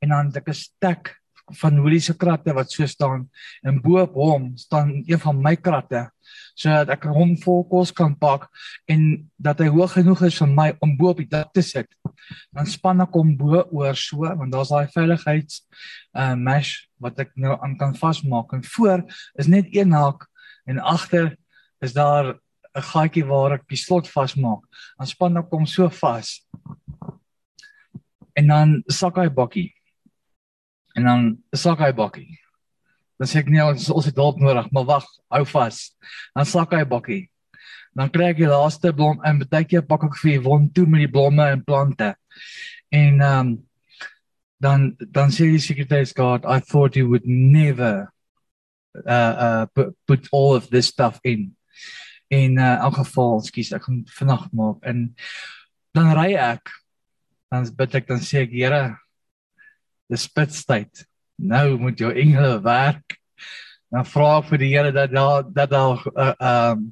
[0.00, 1.18] En dan 'n stek
[1.56, 3.28] van Willie se kratte wat so staan
[3.62, 6.08] en bo op hom staan een van my kratte
[6.58, 8.48] sodat ek hom vol kos kan pak
[8.90, 11.88] en dat hy hoog genoeg is vir my om bo op die dak te sit.
[12.52, 15.62] Dan span ek hom bo oor so want daar's daai veiligheids
[16.18, 19.06] uh mesh wat ek nou aan kan vasmaak en voor
[19.38, 20.26] is net een haak
[20.66, 21.36] en agter
[21.80, 22.36] is daar
[22.78, 24.62] 'n gaatjie waar ek die slot vasmaak.
[24.98, 26.46] Dan span ek hom so vas.
[28.38, 29.72] En dan sak hy bakkie.
[30.96, 32.38] En dan sak hy bakkie.
[33.18, 35.90] Dan sê ek nee, ons ons het hulp nodig, maar wag, hou vas.
[36.34, 37.24] Dan sak hy bakkie.
[37.98, 41.02] Dan kry ek die laaste blom en baie keer pak ek vir wond toe met
[41.02, 42.14] die blomme en plante.
[42.94, 43.56] En ehm um,
[44.58, 48.10] dan dan sê die sekretaris God, I thought you would never
[49.06, 51.54] uh uh put, put all of this stuff in.
[52.28, 55.06] In uh elk geval, skus, ek gaan vanaand maak en
[55.96, 56.72] dan ry ek
[57.48, 58.82] dan bid ek dan sê ek Here
[60.08, 61.08] dis spitstyd
[61.38, 63.16] nou moet jou engele werk.
[63.88, 66.88] Dan vra ek vir die Here dat daar dat daar uh, um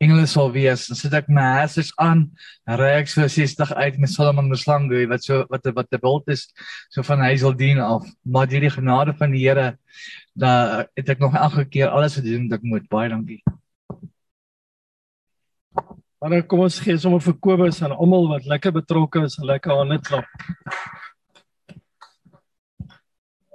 [0.00, 0.86] engele sal wees.
[0.88, 2.30] Dan sit ek my hersens aan,
[2.64, 6.46] ry ek so 60 uit met Solomon Mslangu wat so wat wat die bult is
[6.88, 8.06] so van Hazeldien af.
[8.24, 9.74] Maar deur die genade van die Here
[10.32, 12.88] da het ek nog elke keer alles gedoen wat ek moet.
[12.88, 13.42] Baie dankie.
[16.20, 19.72] Maar kom ons gee sommer vir Kobus en almal wat lekker betrokke is, 'n lekker
[19.72, 20.26] hande klap.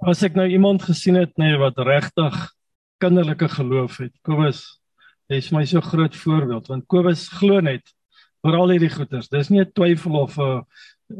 [0.01, 2.33] As ek nou iemand gesien het nee wat regtig
[2.97, 4.13] kinderlike geloof het.
[4.23, 4.79] Kobus,
[5.29, 7.85] jy is my so groot voorbeeld want Kobus glo net
[8.41, 9.29] oor al hierdie goeters.
[9.29, 10.65] Dis nie 'n twyfel of 'n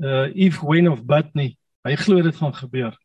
[0.03, 1.57] uh, if when of but nie.
[1.85, 2.97] Hy glo dit gaan gebeur.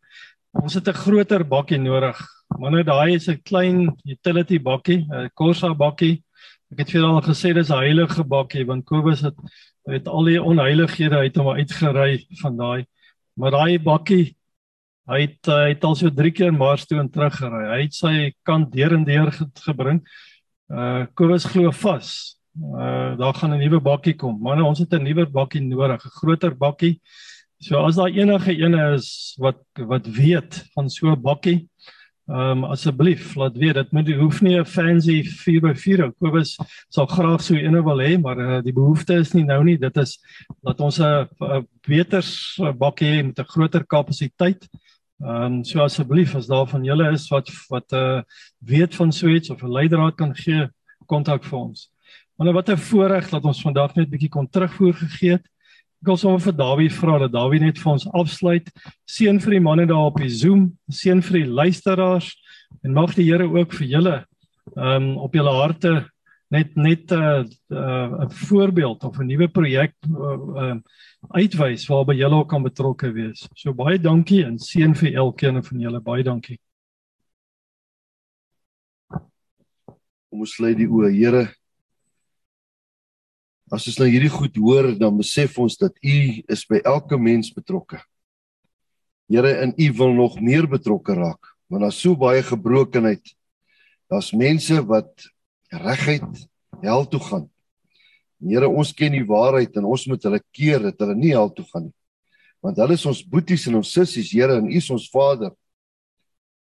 [0.53, 2.17] Ons het 'n groter bakkie nodig.
[2.59, 6.23] Maar nou daai is 'n klein utility bakkie, 'n Corsa bakkie.
[6.71, 9.37] Ek het vir al gesê dis 'n heilige bakkie want Kobus het
[9.89, 12.87] het al die onheilighede uit hom uitgery van daai.
[13.35, 14.37] Maar daai bakkie
[15.11, 17.65] Hy het uh, hy het al so 3 keer Mars toe en terug gery.
[17.73, 18.13] Hy het sy
[18.47, 20.05] kant deur en deur ge gebring.
[20.71, 22.39] Uh Kobus glo vas.
[22.55, 24.39] Uh daar gaan 'n nuwe bakkie kom.
[24.39, 27.01] Maar ons het 'n nuwer bakkie nodig, 'n groter bakkie.
[27.59, 31.69] So as daar enige ene is wat wat weet van so 'n bakkie,
[32.31, 33.75] ehm um, asseblief laat weet.
[33.75, 36.59] Dit moet hoef nie 'n fancy 4x4 Kobus
[36.89, 39.77] sal graag so ene wil hê, maar uh, die behoefte is nie nou nie.
[39.79, 40.19] Dit is
[40.63, 41.27] dat ons 'n
[41.87, 42.25] beter
[42.79, 44.69] bakkie hê met 'n groter kapasiteit.
[45.21, 48.23] Ehm um, so asseblief as daar van julle is wat wat uh
[48.59, 50.69] weet van iets of 'n leidraad kan gee,
[51.07, 51.91] kontak vir ons.
[52.39, 55.47] Nou wat 'n voorreg dat ons vandag net 'n bietjie kon terugvoer gegee het.
[56.01, 58.71] Ek wil sommer vir Dawie vra dat Dawie net vir ons afsluit.
[59.05, 62.31] Seën vir die manne daar op die Zoom, seën vir die luisteraars
[62.85, 64.17] en mag die Here ook vir julle
[64.77, 65.93] ehm um, op julle harte
[66.51, 70.77] net net 'n uh, 'n uh, voorbeeld of 'n nuwe projek uh, uh,
[71.31, 73.49] uitwys waarby julle ook kan betrokke wees.
[73.55, 76.01] So baie dankie en seën vir elkeen van julle.
[76.01, 76.59] Baie dankie.
[80.31, 81.60] Kom ons sluit die oë, Here.
[83.71, 86.17] As ons nou hierdie goed hoor, dan besef ons dat U
[86.51, 88.01] is by elke mens betrokke.
[89.31, 93.23] Here, in U wil nog meer betrokke raak, want daar's so baie gebrokenheid.
[94.11, 95.29] Daar's mense wat
[95.71, 96.43] reguit
[96.83, 97.47] hel toe gaan.
[98.43, 101.69] Here, ons ken die waarheid en ons moet hulle keer dat hulle nie hel toe
[101.71, 101.97] gaan nie.
[102.61, 105.55] Want hulle is ons boeties en ons sissies, Here, en U is ons Vader.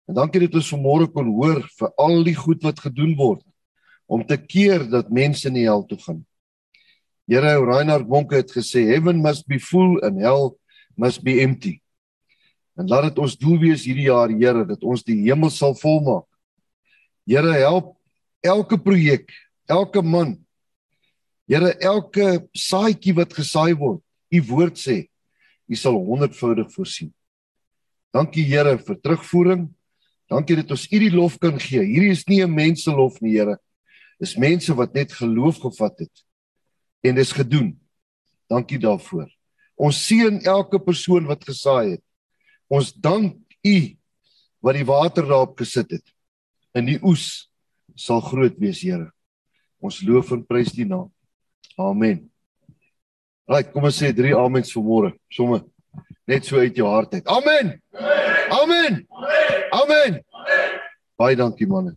[0.04, 3.46] En dankie dat ons vanmôre kon hoor vir al die goed wat gedoen word
[4.08, 6.26] om te keer dat mense nie hel toe gaan.
[7.28, 10.56] Here, Reinhard Bonke het gesê, "Heaven must be full and hell
[10.96, 11.82] must be empty."
[12.74, 16.24] En laat dit ons doel wees hierdie jaar, Here, dat ons die hemel sal volmaak.
[17.26, 17.96] Here, help
[18.40, 19.30] elke projek,
[19.68, 20.38] elke man.
[21.46, 24.00] Here, elke saadjie wat gesaai word,
[24.32, 25.08] u woord sê,
[25.68, 27.12] u sal honderdvoudig voorsien.
[28.14, 29.68] Dankie Here vir terugvoering.
[30.30, 31.84] Dankie dat ons u die lof kan gee.
[31.84, 33.58] Hierdie is nie 'n mense lof nie, Here.
[34.18, 36.27] Dis mense wat net geloof gevat het
[37.04, 37.72] en dis gedoen.
[38.48, 39.28] Dankie daarvoor.
[39.78, 42.04] Ons seën elke persoon wat gesaai het.
[42.68, 43.76] Ons dank u
[44.64, 46.14] wat die water daarop gesit het
[46.76, 47.48] in die oes
[47.98, 49.10] sal groot wees, Here.
[49.82, 51.10] Ons loof en prys die naam.
[51.78, 52.26] Amen.
[53.48, 55.12] Right, kom ons sê drie amens vir môre.
[55.32, 55.62] Somme
[56.28, 57.26] net so uit jou hart uit.
[57.26, 57.78] Amen.
[58.52, 59.00] Amen.
[59.72, 60.20] Amen.
[61.18, 61.96] Baie dankie manne.